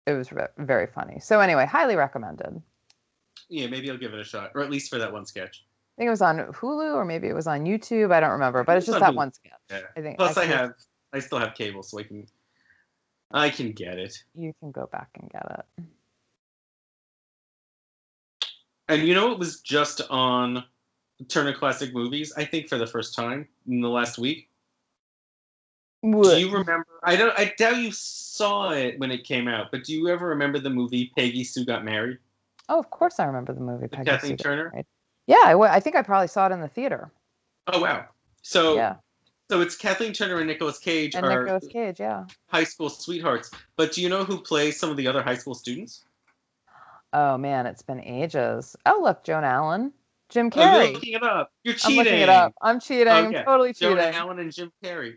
It 0.07 0.13
was 0.13 0.33
re- 0.33 0.49
very 0.59 0.87
funny. 0.87 1.19
So 1.21 1.41
anyway, 1.41 1.65
highly 1.67 1.97
recommended. 1.97 2.61
yeah, 3.49 3.67
maybe 3.69 3.91
I'll 3.91 3.97
give 3.99 4.13
it 4.15 4.21
a 4.21 4.25
shot, 4.25 4.53
or 4.55 4.63
at 4.63 4.71
least 4.71 4.91
for 4.91 4.99
that 4.99 5.13
one 5.13 5.25
sketch. 5.27 5.65
I 5.97 6.01
think 6.01 6.09
it 6.09 6.11
was 6.11 6.23
on 6.23 6.39
Hulu 6.39 6.95
or 6.95 7.05
maybe 7.05 7.29
it 7.29 7.35
was 7.35 7.47
on 7.47 7.65
YouTube. 7.65 8.13
I 8.13 8.19
don't 8.19 8.33
remember, 8.33 8.65
but 8.65 8.77
it's 8.77 8.89
It's 8.89 8.95
just 8.95 9.03
on 9.03 9.09
that 9.09 9.13
Hulu. 9.13 9.17
one 9.17 9.33
sketch. 9.33 9.53
Yeah. 9.71 9.81
I 9.97 10.01
think. 10.01 10.19
Plus, 10.19 10.37
I 10.37 10.47
can- 10.47 10.59
have, 10.59 10.75
I 11.13 11.21
still 11.21 11.39
have 11.39 11.55
cable, 11.55 11.85
so 11.85 12.01
I 12.01 12.03
can, 12.03 12.27
I 13.31 13.49
can 13.49 13.71
get 13.73 13.99
it. 13.99 14.25
You 14.35 14.53
can 14.59 14.73
go 14.73 14.89
back 14.91 15.09
and 15.21 15.31
get 15.31 15.47
it. 15.79 15.85
And 18.89 19.03
you 19.03 19.15
know, 19.15 19.31
it 19.33 19.39
was 19.39 19.61
just 19.61 20.03
on 20.11 20.65
Turner 21.29 21.55
Classic 21.55 21.95
Movies. 21.95 22.33
I 22.37 22.45
think 22.45 22.69
for 22.69 22.77
the 22.77 22.87
first 22.87 23.15
time 23.15 23.47
in 23.69 23.81
the 23.81 23.89
last 23.89 24.19
week. 24.19 24.51
Do 26.03 26.39
you 26.39 26.51
remember? 26.51 26.87
I 27.03 27.17
don't. 27.17 27.33
I 27.39 27.55
doubt 27.57 27.79
you 27.79 27.91
saw 27.93 28.73
it 28.73 28.99
when 28.99 29.11
it 29.11 29.25
came 29.25 29.49
out, 29.49 29.71
but 29.71 29.85
do 29.85 29.95
you 29.95 30.09
ever 30.09 30.29
remember 30.29 30.59
the 30.59 30.69
movie 30.69 31.11
Peggy 31.17 31.45
Sue 31.45 31.65
Got 31.65 31.83
Married? 31.83 32.19
Oh, 32.69 32.79
of 32.79 32.91
course 32.91 33.19
I 33.19 33.25
remember 33.25 33.55
the 33.55 33.61
movie. 33.61 33.83
With 33.85 33.93
Peggy 33.93 34.11
Kathleen 34.11 34.37
Sue 34.37 34.43
Turner? 34.43 34.85
Yeah, 35.27 35.41
I, 35.45 35.53
w- 35.53 35.71
I 35.71 35.81
think 35.81 35.97
I 35.97 36.03
probably 36.03 36.29
saw 36.29 36.47
it 36.47 36.53
in 36.53 36.61
the 36.61 36.69
theater. 36.69 37.11
Oh 37.67 37.81
wow! 37.81 38.07
So 38.43 38.75
yeah, 38.75 38.97
so 39.49 39.61
it's 39.61 39.77
Kathleen 39.77 40.13
Turner 40.13 40.37
and 40.39 40.47
Nicolas 40.47 40.79
Cage 40.79 41.15
and 41.15 41.25
are 41.25 41.43
Nicolas 41.45 41.67
Cage. 41.69 41.99
Yeah. 42.01 42.25
high 42.49 42.65
school 42.65 42.91
sweethearts. 42.91 43.51
But 43.77 43.93
do 43.93 44.03
you 44.03 44.09
know 44.09 44.25
who 44.25 44.39
plays 44.41 44.79
some 44.79 44.91
of 44.91 44.97
the 44.97 45.07
other 45.07 45.23
high 45.23 45.37
school 45.37 45.55
students? 45.55 46.05
Oh 47.13 47.39
man, 47.39 47.65
it's 47.67 47.83
been 47.83 48.01
ages. 48.03 48.77
Oh 48.85 49.01
look, 49.03 49.25
Joan 49.25 49.45
Allen, 49.45 49.93
Jim 50.29 50.51
Oh, 50.55 50.61
you're 50.61 50.69
Carrey. 50.89 50.93
looking 50.93 51.15
it 51.15 51.23
up. 51.23 51.51
You're 51.63 51.75
cheating. 51.75 52.01
I'm 52.01 52.05
cheating. 52.05 52.13
looking 52.13 52.23
it 52.23 52.29
up. 52.29 52.55
I'm 52.61 52.81
cheating. 52.81 53.09
Okay. 53.09 53.39
I'm 53.39 53.45
totally 53.45 53.73
cheating. 53.73 53.97
Jonah 53.97 54.11
Allen 54.15 54.39
and 54.41 54.53
Jim 54.53 54.73
Carrey. 54.83 55.15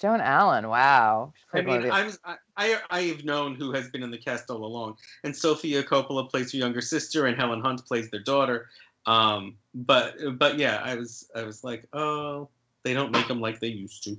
Joan 0.00 0.20
Allen. 0.20 0.68
Wow. 0.68 1.32
I 1.52 1.62
played 1.62 1.66
one 1.68 1.76
of 1.78 1.82
mean, 1.84 1.92
I'm, 1.92 2.12
I, 2.24 2.36
I 2.56 2.78
I've 2.90 3.24
known 3.24 3.54
who 3.54 3.72
has 3.72 3.88
been 3.90 4.02
in 4.02 4.10
the 4.10 4.18
cast 4.18 4.50
all 4.50 4.64
along, 4.64 4.96
and 5.24 5.36
Sofia 5.36 5.82
Coppola 5.82 6.28
plays 6.30 6.52
her 6.52 6.58
younger 6.58 6.80
sister, 6.80 7.26
and 7.26 7.36
Helen 7.36 7.60
Hunt 7.60 7.84
plays 7.86 8.10
their 8.10 8.22
daughter. 8.22 8.68
Um, 9.06 9.56
but 9.74 10.14
but 10.38 10.58
yeah, 10.58 10.80
I 10.82 10.94
was 10.94 11.28
I 11.34 11.42
was 11.42 11.64
like, 11.64 11.86
oh, 11.92 12.48
they 12.82 12.94
don't 12.94 13.12
make 13.12 13.28
them 13.28 13.40
like 13.40 13.60
they 13.60 13.68
used 13.68 14.04
to. 14.04 14.16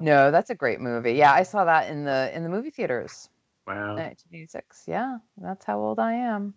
no, 0.00 0.30
that's 0.30 0.50
a 0.50 0.54
great 0.54 0.80
movie. 0.80 1.12
Yeah, 1.12 1.32
I 1.32 1.42
saw 1.42 1.64
that 1.64 1.90
in 1.90 2.04
the 2.04 2.30
in 2.34 2.42
the 2.42 2.48
movie 2.48 2.70
theaters. 2.70 3.28
Wow. 3.66 3.96
1986. 3.96 4.84
Yeah, 4.86 5.18
that's 5.36 5.64
how 5.64 5.78
old 5.78 5.98
I 5.98 6.14
am. 6.14 6.54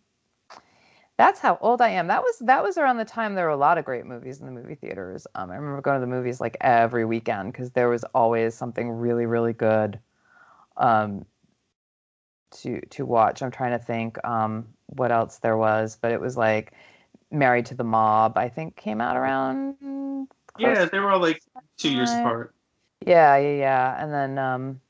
That's 1.18 1.40
how 1.40 1.60
old 1.62 1.82
I 1.82 1.90
am. 1.90 2.08
That 2.08 2.24
was 2.24 2.40
that 2.40 2.64
was 2.64 2.78
around 2.78 2.98
the 2.98 3.06
time 3.06 3.36
there 3.36 3.46
were 3.46 3.52
a 3.52 3.58
lot 3.58 3.78
of 3.78 3.86
great 3.86 4.06
movies 4.06 4.40
in 4.40 4.46
the 4.46 4.52
movie 4.52 4.76
theaters. 4.76 5.28
Um, 5.36 5.52
I 5.52 5.56
remember 5.56 5.82
going 5.82 5.98
to 5.98 6.02
the 6.02 6.08
movies 6.08 6.42
like 6.42 6.58
every 6.62 7.06
weekend 7.06 7.52
because 7.52 7.72
there 7.72 7.90
was 7.90 8.04
always 8.16 8.56
something 8.56 8.90
really 8.90 9.26
really 9.26 9.54
good 9.54 10.00
um, 10.78 11.26
to 12.52 12.82
to 12.82 13.06
watch. 13.06 13.42
I'm 13.42 13.52
trying 13.52 13.78
to 13.78 13.86
think 13.86 14.18
um, 14.26 14.68
what 14.88 15.12
else 15.12 15.38
there 15.38 15.58
was, 15.58 15.98
but 16.02 16.12
it 16.12 16.20
was 16.20 16.38
like 16.38 16.74
Married 17.32 17.66
to 17.68 17.76
the 17.76 17.84
Mob. 17.84 18.38
I 18.38 18.50
think 18.50 18.76
came 18.76 19.02
out 19.02 19.18
around. 19.18 20.28
Yeah, 20.60 20.86
they 20.86 21.00
were 21.00 21.12
all 21.12 21.20
like 21.22 21.42
two 21.78 21.92
years 21.92 22.12
time. 22.12 22.20
apart. 22.20 22.54
yeah, 23.06 23.38
yeah, 23.38 23.56
yeah. 23.56 24.04
And 24.04 24.14
then 24.14 24.38
um 24.38 24.82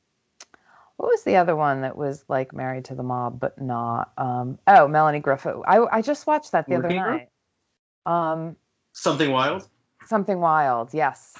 what 0.98 1.08
was 1.08 1.24
the 1.24 1.38
other 1.38 1.56
one 1.56 1.82
that 1.82 1.96
was 1.98 2.24
like 2.28 2.54
married 2.54 2.86
to 2.86 2.96
the 2.96 3.04
mob 3.04 3.40
but 3.40 3.60
not 3.60 4.12
um 4.18 4.60
oh, 4.68 4.88
Melanie 4.88 5.20
Griffith. 5.20 5.56
I 5.68 5.80
I 5.92 6.02
just 6.02 6.28
watched 6.28 6.52
that 6.52 6.68
the 6.68 6.76
other 6.76 6.84
Working 6.84 7.02
Group? 7.02 7.22
night. 8.06 8.12
Um 8.12 8.56
Something 8.94 9.32
Wild, 9.32 9.68
Something 10.06 10.40
Wild. 10.40 10.94
Yes. 10.94 11.38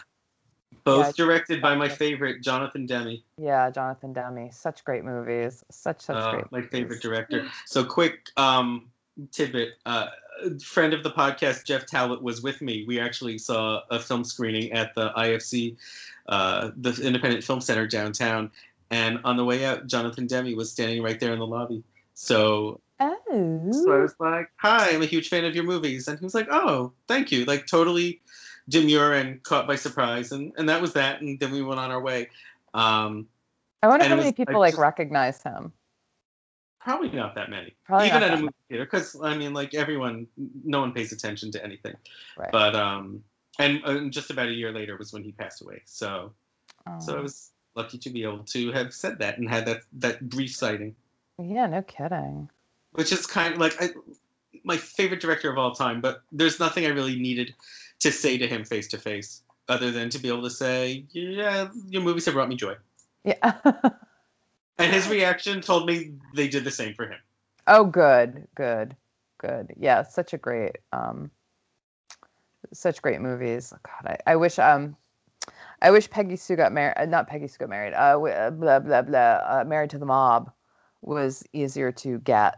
both 0.86 1.08
Yeah, 1.08 1.12
directed 1.26 1.62
by 1.62 1.76
my 1.76 1.90
favorite 1.90 2.42
Jonathan 2.42 2.86
Demme, 2.86 3.22
Yeah, 3.38 3.70
Jonathan 3.72 4.14
Demme. 4.14 4.52
Such 4.52 4.86
great 4.86 5.04
movies. 5.04 5.64
Such 5.70 6.02
such 6.02 6.16
uh, 6.16 6.32
great 6.32 6.52
my 6.52 6.62
favorite 6.62 7.02
director. 7.02 7.48
So 7.66 7.84
quick 7.84 8.30
um, 8.38 8.90
tidbit: 9.32 9.74
uh, 9.86 10.08
a 10.44 10.60
friend 10.60 10.94
of 10.94 11.04
the 11.04 11.12
podcast, 11.12 11.66
Jeff 11.66 11.86
Talbot, 11.86 12.22
was 12.22 12.42
with 12.42 12.62
me. 12.62 12.86
We 12.88 13.00
actually 13.00 13.38
saw 13.38 13.82
a 13.90 14.00
film 14.00 14.24
screening 14.24 14.72
at 14.72 14.94
the 14.96 15.12
IFC, 15.12 15.76
uh, 16.28 16.72
the 16.78 17.00
Independent 17.04 17.44
Film 17.44 17.62
Center 17.62 17.88
downtown, 17.88 18.52
and 18.90 19.20
on 19.24 19.38
the 19.38 19.46
way 19.46 19.66
out, 19.66 19.88
Jonathan 19.88 20.28
Demme 20.28 20.56
was 20.56 20.72
standing 20.72 21.02
right 21.02 21.20
there 21.20 21.34
in 21.34 21.40
the 21.40 21.48
lobby. 21.48 21.84
So 22.14 22.80
Oh. 23.02 23.72
So 23.72 23.92
I 23.92 23.98
was 24.00 24.14
like, 24.20 24.52
"Hi, 24.58 24.90
I'm 24.92 25.02
a 25.02 25.08
huge 25.08 25.30
fan 25.30 25.44
of 25.44 25.56
your 25.56 25.64
movies," 25.64 26.08
and 26.08 26.20
he 26.20 26.24
was 26.24 26.36
like, 26.36 26.48
"Oh, 26.52 26.92
thank 27.08 27.32
you!" 27.32 27.46
Like 27.46 27.66
totally 27.66 28.22
demure 28.70 29.14
and 29.14 29.42
caught 29.42 29.66
by 29.68 29.76
surprise, 29.76 30.32
and 30.32 30.54
and 30.58 30.70
that 30.70 30.82
was 30.82 30.94
that. 30.94 31.22
And 31.22 31.40
then 31.40 31.52
we 31.52 31.64
went 31.64 31.80
on 31.80 31.90
our 31.90 32.02
way. 32.02 32.30
Um, 32.76 33.28
I 33.82 33.88
wonder 33.88 34.06
how 34.06 34.14
it 34.14 34.18
many 34.18 34.30
was, 34.30 34.36
people 34.36 34.54
like, 34.60 34.60
like 34.60 34.72
just- 34.74 34.82
recognize 34.82 35.42
him. 35.42 35.74
Probably 36.84 37.10
not 37.12 37.36
that 37.36 37.50
many, 37.50 37.74
Probably 37.86 38.08
even 38.08 38.24
at 38.24 38.34
a 38.34 38.38
movie 38.38 38.54
theater, 38.70 38.86
because 38.86 39.16
I 39.22 39.36
mean, 39.38 39.54
like 39.54 39.74
everyone, 39.74 40.28
no 40.64 40.80
one 40.82 40.92
pays 40.94 41.12
attention 41.12 41.52
to 41.52 41.64
anything. 41.64 41.96
Right. 42.38 42.52
But 42.52 42.76
um, 42.76 43.24
and, 43.60 43.82
and 43.86 44.12
just 44.12 44.30
about 44.32 44.48
a 44.48 44.54
year 44.54 44.72
later 44.72 44.98
was 44.98 45.14
when 45.14 45.24
he 45.24 45.32
passed 45.32 45.62
away. 45.62 45.82
So 45.86 46.32
so 47.00 47.16
I 47.16 47.20
Oh. 47.20 47.24
was 47.24 47.52
lucky 47.76 47.98
to 48.00 48.10
be 48.10 48.24
able 48.24 48.44
to 48.44 48.72
have 48.72 48.94
said 48.94 49.20
that 49.20 49.38
and 49.38 49.48
had 49.50 49.66
that 49.68 49.82
that 49.94 50.30
brief 50.30 50.54
sighting. 50.56 50.96
Yeah, 51.38 51.68
no 51.68 51.82
kidding. 51.84 52.50
which 52.94 53.12
is 53.12 53.26
kind 53.26 53.54
of 53.54 53.60
like 53.60 53.82
I, 53.82 53.90
my 54.64 54.78
favorite 54.78 55.22
director 55.22 55.50
of 55.52 55.58
all 55.58 55.74
time. 55.74 56.02
But 56.02 56.22
there's 56.32 56.60
nothing 56.60 56.86
I 56.86 56.90
really 56.90 57.18
needed 57.20 57.54
to 58.00 58.12
say 58.12 58.38
to 58.38 58.48
him 58.48 58.66
face 58.66 58.88
to 58.90 58.98
face, 58.98 59.42
other 59.70 59.92
than 59.92 60.10
to 60.10 60.20
be 60.20 60.28
able 60.28 60.44
to 60.44 60.50
say, 60.50 61.06
"Yeah, 61.12 61.70
your 61.88 62.02
movies 62.02 62.26
have 62.26 62.34
brought 62.34 62.50
me 62.50 62.56
joy." 62.56 62.76
Yeah. 63.24 63.54
And 64.78 64.92
his 64.92 65.08
reaction 65.08 65.62
told 65.62 65.86
me 65.86 66.14
they 66.34 66.48
did 66.48 66.64
the 66.64 66.72
same 66.72 66.94
for 66.94 67.06
him. 67.06 67.20
Oh, 67.68 67.84
good, 67.84 68.48
good, 68.56 68.96
good. 69.38 69.74
Yeah, 69.78 70.04
such 70.04 70.34
a 70.34 70.38
great, 70.38 70.78
um, 70.92 71.30
such 72.74 73.02
great 73.02 73.22
movies. 73.22 73.74
God, 73.84 74.18
I, 74.26 74.32
I 74.32 74.36
wish, 74.36 74.58
um, 74.58 74.96
I 75.82 75.92
wish 75.92 76.10
Peggy 76.10 76.36
Sue 76.36 76.56
got 76.56 76.72
married. 76.72 76.96
Uh, 76.98 77.06
not 77.06 77.28
Peggy 77.28 77.48
Sue 77.48 77.60
got 77.60 77.70
married. 77.70 77.94
Uh, 77.94 78.20
uh, 78.22 78.52
blah 78.52 78.80
blah 78.80 79.02
blah. 79.02 79.40
Uh, 79.46 79.64
married 79.68 79.90
to 79.92 79.98
the 79.98 80.06
Mob 80.06 80.52
was 81.02 81.44
easier 81.54 81.92
to 81.92 82.20
get 82.20 82.56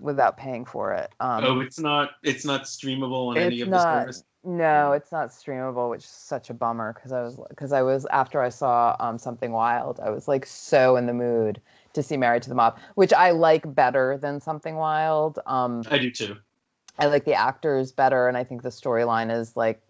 without 0.00 0.36
paying 0.36 0.64
for 0.64 0.92
it. 0.92 1.10
Um, 1.20 1.44
oh, 1.44 1.60
it's 1.60 1.78
not 1.78 2.12
it's 2.22 2.44
not 2.44 2.64
streamable 2.64 3.28
on 3.28 3.38
any 3.38 3.60
of 3.60 3.70
the 3.70 3.76
not. 3.76 4.14
No, 4.46 4.92
it's 4.92 5.10
not 5.10 5.30
streamable, 5.30 5.88
which 5.88 6.04
is 6.04 6.10
such 6.10 6.50
a 6.50 6.54
bummer 6.54 6.92
because 6.92 7.12
I 7.12 7.22
was 7.22 7.40
because 7.48 7.72
I 7.72 7.80
was 7.80 8.04
after 8.06 8.42
I 8.42 8.50
saw 8.50 8.94
um, 9.00 9.18
something 9.18 9.52
wild, 9.52 10.00
I 10.00 10.10
was 10.10 10.28
like 10.28 10.44
so 10.44 10.96
in 10.96 11.06
the 11.06 11.14
mood 11.14 11.60
to 11.94 12.02
see 12.02 12.18
Married 12.18 12.42
to 12.42 12.50
the 12.50 12.54
Mob, 12.54 12.78
which 12.94 13.12
I 13.14 13.30
like 13.30 13.74
better 13.74 14.18
than 14.18 14.40
Something 14.40 14.76
Wild. 14.76 15.38
Um, 15.46 15.82
I 15.90 15.96
do 15.98 16.10
too. 16.10 16.36
I 16.98 17.06
like 17.06 17.24
the 17.24 17.34
actors 17.34 17.90
better, 17.90 18.28
and 18.28 18.36
I 18.36 18.44
think 18.44 18.62
the 18.62 18.68
storyline 18.68 19.34
is 19.34 19.56
like 19.56 19.80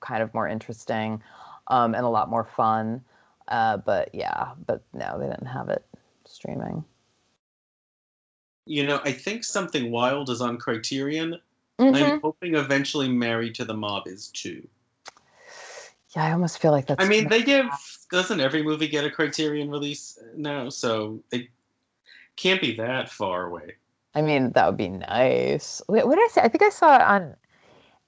kind 0.00 0.22
of 0.22 0.34
more 0.34 0.46
interesting 0.46 1.22
um, 1.68 1.94
and 1.94 2.04
a 2.04 2.08
lot 2.10 2.28
more 2.28 2.44
fun. 2.44 3.02
Uh, 3.48 3.78
but 3.78 4.14
yeah, 4.14 4.52
but 4.66 4.82
no, 4.92 5.18
they 5.18 5.26
didn't 5.26 5.46
have 5.46 5.70
it 5.70 5.86
streaming. 6.26 6.84
You 8.66 8.86
know, 8.86 9.00
I 9.04 9.12
think 9.12 9.42
something 9.42 9.90
wild 9.90 10.28
is 10.28 10.40
on 10.42 10.58
Criterion. 10.58 11.40
Mhm. 11.78 11.94
I'm 12.14 12.20
hoping 12.20 12.54
eventually 12.54 13.08
Married 13.08 13.54
to 13.56 13.64
the 13.64 13.74
Mob 13.74 14.06
is 14.06 14.28
too. 14.28 14.66
Yeah, 16.14 16.24
I 16.24 16.32
almost 16.32 16.58
feel 16.58 16.72
like 16.72 16.86
that's. 16.86 17.04
I 17.04 17.08
mean, 17.08 17.28
they 17.28 17.42
give 17.42 17.66
doesn't 18.10 18.40
every 18.40 18.62
movie 18.62 18.88
get 18.88 19.04
a 19.04 19.10
Criterion 19.10 19.70
release 19.70 20.18
now? 20.36 20.68
So 20.68 21.22
it 21.32 21.48
can't 22.36 22.60
be 22.60 22.76
that 22.76 23.08
far 23.08 23.46
away. 23.46 23.76
I 24.14 24.20
mean, 24.20 24.52
that 24.52 24.66
would 24.66 24.76
be 24.76 24.90
nice. 24.90 25.80
Wait, 25.88 26.06
what 26.06 26.16
did 26.16 26.24
I 26.24 26.28
say? 26.28 26.42
I 26.42 26.48
think 26.48 26.62
I 26.62 26.68
saw 26.68 26.96
it 26.96 27.00
on. 27.00 27.34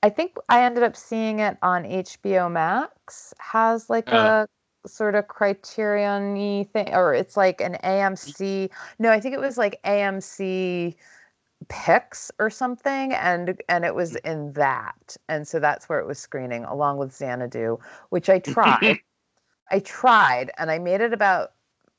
I 0.03 0.11
think 0.11 0.37
I 0.50 0.62
ended 0.62 0.83
up 0.83 0.96
seeing 0.96 1.38
it 1.38 1.57
on 1.62 1.85
HBO 1.85 2.50
Max. 2.50 3.33
Has 3.38 3.88
like 3.88 4.11
Oh. 4.12 4.16
a 4.16 4.48
sort 4.87 5.14
of 5.14 5.29
criterion 5.29 6.66
thing, 6.66 6.94
or 6.94 7.14
it's 7.14 7.38
like 7.38 7.62
an 7.62 7.79
AMC. 7.83 8.70
No, 8.98 9.11
I 9.11 9.18
think 9.18 9.35
it 9.35 9.40
was 9.40 9.57
like 9.57 9.81
AMC 9.85 10.95
Picks 11.68 12.30
or 12.38 12.50
something, 12.50 13.12
and 13.12 13.60
and 13.68 13.84
it 13.84 13.94
was 13.94 14.12
mm. 14.14 14.30
in 14.30 14.52
that, 14.54 15.16
and 15.28 15.46
so 15.46 15.60
that's 15.60 15.88
where 15.88 16.00
it 16.00 16.06
was 16.06 16.18
screening 16.18 16.64
along 16.64 16.98
with 16.98 17.14
Xanadu, 17.14 17.78
which 18.10 18.28
I 18.28 18.38
tried. 18.38 18.98
I 19.70 19.78
tried, 19.78 20.50
and 20.58 20.70
I 20.70 20.78
made 20.78 21.00
it 21.00 21.12
about 21.12 21.52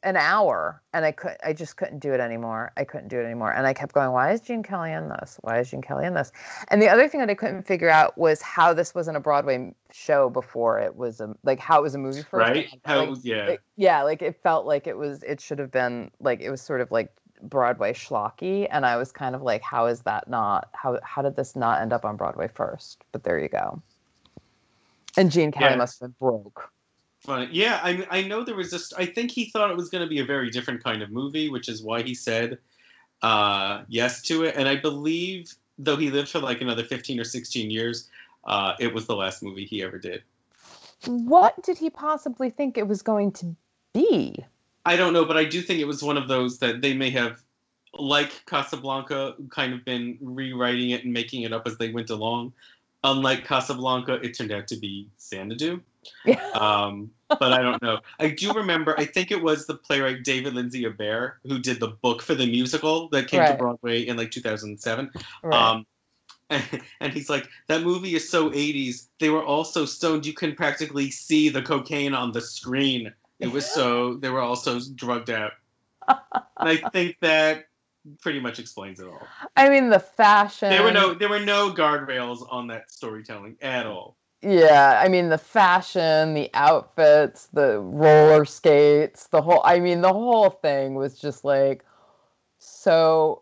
an 0.06 0.16
hour 0.16 0.84
and 0.94 1.04
I 1.04 1.12
could 1.12 1.36
I 1.44 1.52
just 1.52 1.78
couldn't 1.78 1.98
do 1.98 2.14
it 2.14 2.20
anymore. 2.20 2.72
I 2.78 2.84
couldn't 2.84 3.08
do 3.08 3.20
it 3.20 3.26
anymore. 3.26 3.52
And 3.52 3.66
I 3.66 3.74
kept 3.74 3.94
going, 3.94 4.12
why 4.12 4.32
is 4.32 4.40
Gene 4.40 4.62
Kelly 4.62 4.92
in 4.92 5.10
this? 5.10 5.38
Why 5.42 5.60
is 5.60 5.72
Gene 5.72 5.82
Kelly 5.82 6.06
in 6.06 6.14
this? 6.14 6.32
And 6.68 6.80
the 6.80 6.88
other 6.88 7.08
thing 7.08 7.20
that 7.22 7.30
I 7.30 7.34
couldn't 7.34 7.64
figure 7.64 7.90
out 7.90 8.16
was 8.16 8.40
how 8.42 8.72
this 8.72 8.94
wasn't 8.94 9.18
a 9.18 9.20
Broadway 9.20 9.74
show 9.92 10.30
before 10.30 10.80
it 10.80 10.96
was 10.96 11.20
a 11.20 11.36
like 11.44 11.60
how 11.60 11.80
it 11.80 11.82
was 11.82 11.96
a 11.96 11.98
movie 11.98 12.22
first. 12.22 12.34
right? 12.34 12.70
How 12.86 13.06
like, 13.06 13.18
yeah. 13.24 13.48
like, 13.48 13.62
yeah, 13.78 14.04
like 14.04 14.22
it 14.22 14.40
felt 14.44 14.68
like 14.68 14.86
it 14.86 14.96
was 14.96 15.24
it 15.24 15.42
should 15.42 15.58
have 15.58 15.72
been 15.72 16.12
like 16.20 16.40
it 16.40 16.52
was 16.52 16.62
sort 16.62 16.82
of 16.82 16.92
like 16.92 17.12
Broadway 17.42 17.94
schlocky 17.94 18.68
and 18.72 18.86
I 18.86 18.98
was 18.98 19.12
kind 19.12 19.36
of 19.36 19.42
like 19.42 19.62
how 19.62 19.86
is 19.88 20.02
that 20.02 20.30
not 20.30 20.70
how 20.74 21.00
how 21.04 21.22
did 21.22 21.36
this 21.36 21.56
not 21.56 21.82
end 21.82 21.94
up 21.94 22.06
on 22.06 22.16
Broadway 22.16 22.48
first? 22.48 23.04
But 23.12 23.24
there 23.24 23.40
you 23.40 23.50
go. 23.50 23.82
And 25.18 25.32
Gene 25.32 25.52
Kelly 25.52 25.72
Yeah. 25.72 25.76
must 25.76 26.00
have 26.00 26.10
been 26.10 26.16
broke. 26.20 26.72
Funny. 27.22 27.50
Yeah, 27.52 27.80
I 27.84 28.06
I 28.10 28.22
know 28.24 28.44
there 28.44 28.56
was 28.56 28.72
just 28.72 28.94
I 28.98 29.06
think 29.06 29.32
he 29.32 29.50
thought 29.50 29.72
it 29.72 29.78
was 29.78 29.90
going 29.90 30.04
to 30.04 30.10
be 30.10 30.20
a 30.20 30.26
very 30.26 30.50
different 30.50 30.84
kind 30.84 31.02
of 31.02 31.12
movie, 31.12 31.50
which 31.50 31.70
is 31.70 31.82
why 31.82 32.02
he 32.02 32.14
said 32.14 32.60
uh, 33.22 33.84
yes 33.88 34.22
to 34.24 34.44
it. 34.44 34.56
And 34.56 34.68
I 34.68 34.76
believe 34.76 35.54
though 35.78 35.96
he 35.98 36.10
lived 36.12 36.30
for 36.30 36.40
like 36.40 36.62
another 36.62 36.84
15 36.84 37.20
or 37.20 37.24
16 37.24 37.70
years, 37.70 38.10
uh, 38.46 38.74
it 38.80 38.94
was 38.94 39.08
the 39.08 39.16
last 39.16 39.44
movie 39.44 39.66
he 39.66 39.82
ever 39.82 39.98
did. 39.98 40.24
What 41.06 41.62
did 41.64 41.78
he 41.78 41.90
possibly 41.90 42.50
think 42.50 42.78
it 42.78 42.88
was 42.88 43.02
going 43.02 43.32
to 43.34 43.56
be? 43.94 44.46
I 44.86 44.96
don't 44.96 45.14
know, 45.14 45.26
but 45.26 45.38
I 45.38 45.46
do 45.46 45.62
think 45.62 45.80
it 45.80 45.88
was 45.88 46.04
one 46.04 46.18
of 46.18 46.28
those 46.28 46.60
that 46.60 46.82
they 46.82 46.94
may 46.94 47.10
have, 47.12 47.42
like 47.94 48.46
Casablanca, 48.46 49.36
kind 49.50 49.74
of 49.74 49.84
been 49.84 50.18
rewriting 50.22 50.92
it 50.92 51.04
and 51.04 51.14
making 51.14 51.44
it 51.44 51.54
up 51.54 51.66
as 51.66 51.78
they 51.78 51.92
went 51.92 52.10
along. 52.10 52.54
Unlike 53.04 53.46
Casablanca, 53.46 54.14
it 54.16 54.38
turned 54.38 54.52
out 54.52 54.68
to 54.68 54.78
be 54.78 55.08
Xanadu. 55.20 55.82
um, 56.54 57.10
but 57.28 57.54
I 57.54 57.62
don't 57.62 57.82
know. 57.82 58.00
I 58.20 58.30
do 58.30 58.54
remember. 58.54 59.00
I 59.00 59.06
think 59.06 59.32
it 59.32 59.42
was 59.42 59.66
the 59.66 59.76
playwright 59.76 60.24
David 60.24 60.54
Lindsay 60.54 60.84
Abaire 60.84 61.34
who 61.44 61.60
did 61.60 61.80
the 61.80 61.90
book 61.90 62.22
for 62.22 62.36
the 62.36 62.46
musical 62.46 63.10
that 63.10 63.28
came 63.28 63.40
Right. 63.40 63.52
to 63.52 63.58
Broadway 63.58 64.02
in 64.02 64.18
like 64.18 64.32
2007. 64.32 65.12
Right. 65.44 65.54
Um, 65.54 65.86
and, 66.50 66.64
and 67.02 67.14
he's 67.14 67.30
like, 67.30 67.48
that 67.68 67.82
movie 67.82 68.16
is 68.16 68.30
so 68.30 68.52
80s. 68.52 69.08
They 69.20 69.30
were 69.30 69.44
all 69.44 69.64
so 69.64 69.86
stoned, 69.86 70.26
you 70.26 70.34
can 70.34 70.56
practically 70.56 71.10
see 71.12 71.50
the 71.50 71.62
cocaine 71.62 72.14
on 72.14 72.32
the 72.32 72.42
screen. 72.42 73.14
It 73.40 73.52
was 73.52 73.70
so, 73.70 74.16
they 74.16 74.30
were 74.30 74.42
all 74.42 74.56
so 74.56 74.80
drugged 74.96 75.30
out. 75.30 75.52
And 76.58 76.70
I 76.70 76.90
think 76.90 77.18
that 77.20 77.66
pretty 78.22 78.40
much 78.40 78.60
explains 78.60 79.02
it 79.02 79.08
all. 79.08 79.28
I 79.58 79.68
mean, 79.68 79.90
the 79.90 80.00
fashion. 80.00 80.70
There 80.70 80.84
were 80.84 80.92
no, 80.92 81.14
there 81.14 81.28
were 81.28 81.42
no 81.42 81.74
guardrails 81.74 82.48
on 82.50 82.68
that 82.68 82.90
storytelling 82.90 83.58
at 83.62 83.86
all. 83.86 84.16
Yeah, 84.42 85.02
I 85.04 85.08
mean 85.08 85.30
the 85.30 85.40
fashion, 85.40 86.36
the 86.36 86.52
outfits, 86.54 87.48
the 87.48 87.80
roller 87.80 88.46
skates, 88.46 89.28
the 89.28 89.42
whole 89.42 89.62
I 89.66 89.80
mean 89.80 90.02
the 90.02 90.14
whole 90.14 90.52
thing 90.52 90.94
was 90.94 91.20
just 91.20 91.44
like 91.44 91.84
so 92.60 93.42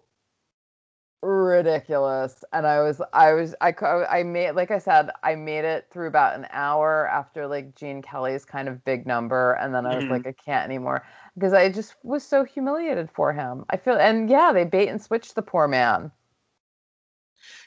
ridiculous 1.23 2.43
and 2.51 2.67
I 2.67 2.81
was 2.81 3.01
I 3.13 3.31
was 3.33 3.55
I 3.61 3.73
I 4.09 4.23
made 4.23 4.51
like 4.51 4.71
I 4.71 4.77
said 4.77 5.09
I 5.23 5.35
made 5.35 5.63
it 5.63 5.87
through 5.89 6.07
about 6.07 6.35
an 6.35 6.47
hour 6.51 7.07
after 7.07 7.47
like 7.47 7.75
Gene 7.75 8.01
Kelly's 8.01 8.43
kind 8.45 8.67
of 8.67 8.83
big 8.83 9.07
number 9.07 9.53
and 9.53 9.73
then 9.73 9.85
I 9.85 9.95
was 9.95 10.03
Mhm. 10.03 10.09
like 10.09 10.27
I 10.27 10.33
can't 10.33 10.65
anymore 10.65 11.05
because 11.35 11.53
I 11.53 11.69
just 11.71 11.95
was 12.03 12.23
so 12.25 12.43
humiliated 12.43 13.09
for 13.11 13.31
him. 13.33 13.65
I 13.69 13.77
feel 13.77 13.95
and 13.95 14.29
yeah, 14.29 14.51
they 14.53 14.65
bait 14.65 14.89
and 14.89 15.01
switch 15.01 15.33
the 15.33 15.41
poor 15.41 15.67
man. 15.67 16.11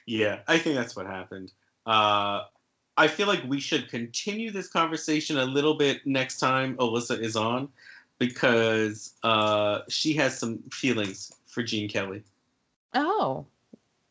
Yeah, 0.07 0.41
I 0.49 0.59
think 0.59 0.77
that's 0.77 0.95
what 0.97 1.07
happened. 1.07 1.53
Uh, 1.87 2.45
I 2.97 3.09
feel 3.09 3.27
like 3.27 3.43
we 3.45 3.61
should 3.61 3.89
continue 3.89 4.51
this 4.51 4.69
conversation 4.69 5.39
a 5.39 5.45
little 5.45 5.75
bit 5.75 6.07
next 6.07 6.39
time 6.39 6.77
Alyssa 6.77 7.19
is 7.21 7.37
on 7.37 7.69
because 8.19 9.15
uh, 9.23 9.81
she 9.89 10.15
has 10.15 10.39
some 10.39 10.59
feelings 10.73 11.33
for 11.47 11.63
Gene 11.63 11.89
Kelly. 11.89 12.23
Oh, 12.95 13.47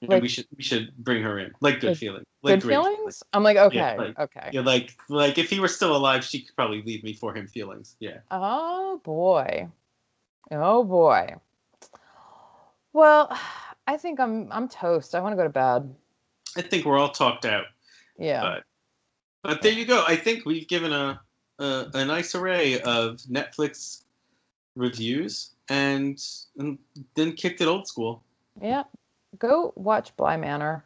And 0.01 0.09
Like- 0.09 0.21
we 0.21 0.28
should 0.30 0.45
we 0.55 0.63
should 0.63 0.95
bring 0.97 1.23
her 1.23 1.39
in. 1.39 1.53
Like 1.61 1.80
good 1.80 1.91
Like, 1.91 1.97
feelings. 1.97 2.26
Like 2.43 2.55
good 2.55 2.67
great 2.67 2.76
feelings? 2.76 3.23
I'm 3.34 3.43
like 3.43 3.57
okay, 3.57 3.78
Yeah, 3.78 3.95
like- 3.95 4.19
okay. 4.19 4.49
Yeah, 4.53 4.61
like 4.61 4.95
like 5.09 5.38
if 5.38 5.49
he 5.49 5.59
were 5.59 5.67
still 5.67 5.95
alive, 5.95 6.23
she 6.23 6.41
could 6.41 6.55
probably 6.55 6.82
leave 6.84 7.03
me 7.03 7.13
for 7.13 7.34
him 7.36 7.47
feelings. 7.47 7.95
Yeah. 7.99 8.19
Oh 8.30 9.01
boy. 9.03 9.69
Oh 10.51 10.84
boy. 10.84 11.36
Well, 12.93 13.30
I 13.88 13.97
think 13.97 14.19
I'm 14.19 14.51
I'm 14.51 14.67
toast. 14.67 15.15
I 15.15 15.19
want 15.19 15.34
to 15.34 15.38
go 15.38 15.43
to 15.43 15.49
bed. 15.49 15.93
I 16.57 16.61
think 16.61 16.86
we're 16.86 16.97
all 16.97 17.11
talked 17.11 17.45
out. 17.45 17.65
Yeah. 18.17 18.41
But 18.41 18.63
but 19.43 19.61
there 19.61 19.71
you 19.73 19.86
go. 19.86 20.03
I 20.07 20.15
think 20.15 20.45
we've 20.45 20.67
given 20.67 20.91
a 20.91 21.21
a, 21.59 21.86
a 21.93 22.05
nice 22.05 22.36
array 22.36 22.82
of 22.82 23.17
Netflix 23.32 24.03
reviews 24.76 25.51
and, 25.69 26.21
and 26.57 26.78
then 27.15 27.32
kicked 27.34 27.61
it 27.61 27.67
old 27.67 27.88
school. 27.88 28.23
Yeah. 28.62 28.84
Go 29.38 29.74
watch 29.76 30.16
Bly 30.16 30.38
Manor. 30.38 30.86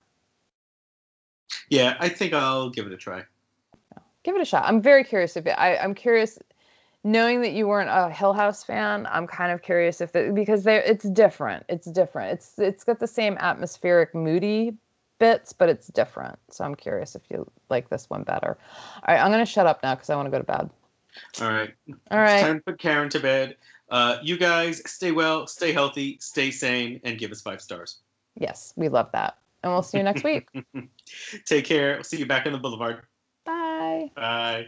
Yeah, 1.70 1.96
I 2.00 2.10
think 2.10 2.34
I'll 2.34 2.70
give 2.70 2.88
it 2.88 2.94
a 2.94 2.98
try. 2.98 3.24
Give 4.24 4.36
it 4.36 4.42
a 4.42 4.46
shot. 4.46 4.66
I'm 4.66 4.82
very 4.82 5.04
curious 5.04 5.38
if 5.38 5.46
it, 5.46 5.52
I 5.52 5.78
I'm 5.78 5.94
curious 5.94 6.40
knowing 7.04 7.42
that 7.42 7.54
you 7.54 7.68
weren't 7.68 7.90
a 7.90 8.12
Hill 8.14 8.34
House 8.34 8.64
fan, 8.64 9.08
I'm 9.10 9.28
kind 9.28 9.52
of 9.52 9.62
curious 9.62 10.02
if 10.02 10.16
it, 10.16 10.34
because 10.36 10.64
they 10.64 10.78
it's 10.78 11.08
different. 11.10 11.66
It's 11.70 11.90
different. 11.90 12.34
It's 12.34 12.60
it's 12.60 12.84
got 12.84 13.00
the 13.00 13.08
same 13.08 13.38
atmospheric 13.40 14.14
moody 14.14 14.74
bits, 15.20 15.54
but 15.54 15.70
it's 15.70 15.88
different. 15.88 16.38
So 16.50 16.64
I'm 16.64 16.76
curious 16.76 17.16
if 17.16 17.22
you 17.30 17.50
like 17.70 17.90
this 17.90 18.10
one 18.10 18.24
better. 18.24 18.58
All 18.96 19.14
right, 19.16 19.22
I'm 19.24 19.32
going 19.32 19.46
to 19.46 19.52
shut 19.52 19.68
up 19.68 19.84
now 19.84 19.96
cuz 19.96 20.10
I 20.10 20.16
want 20.16 20.28
to 20.28 20.32
go 20.32 20.40
to 20.40 20.44
bed. 20.44 20.70
All 21.42 21.52
right. 21.52 21.74
All 22.12 22.20
right. 22.20 22.34
It's 22.34 22.44
time 22.44 22.58
to 22.60 22.64
put 22.64 22.80
Karen 22.80 23.10
to 23.10 23.20
bed. 23.20 23.58
Uh, 23.90 24.18
you 24.22 24.38
guys 24.38 24.82
stay 24.90 25.12
well, 25.12 25.48
stay 25.48 25.72
healthy, 25.72 26.18
stay 26.22 26.52
sane, 26.52 27.00
and 27.04 27.18
give 27.18 27.32
us 27.32 27.42
five 27.42 27.62
stars. 27.62 28.00
Yes, 28.36 28.74
we 28.76 28.90
love 28.90 29.12
that. 29.14 29.38
And 29.64 29.74
we'll 29.74 29.84
see 29.84 29.98
you 29.98 30.04
next 30.04 30.24
week. 30.24 30.48
Take 31.46 31.66
care. 31.66 31.96
We'll 31.96 32.04
see 32.04 32.18
you 32.18 32.26
back 32.26 32.46
on 32.46 32.54
the 32.54 32.60
boulevard. 32.60 33.02
Bye. 33.46 34.12
Bye. 34.16 34.68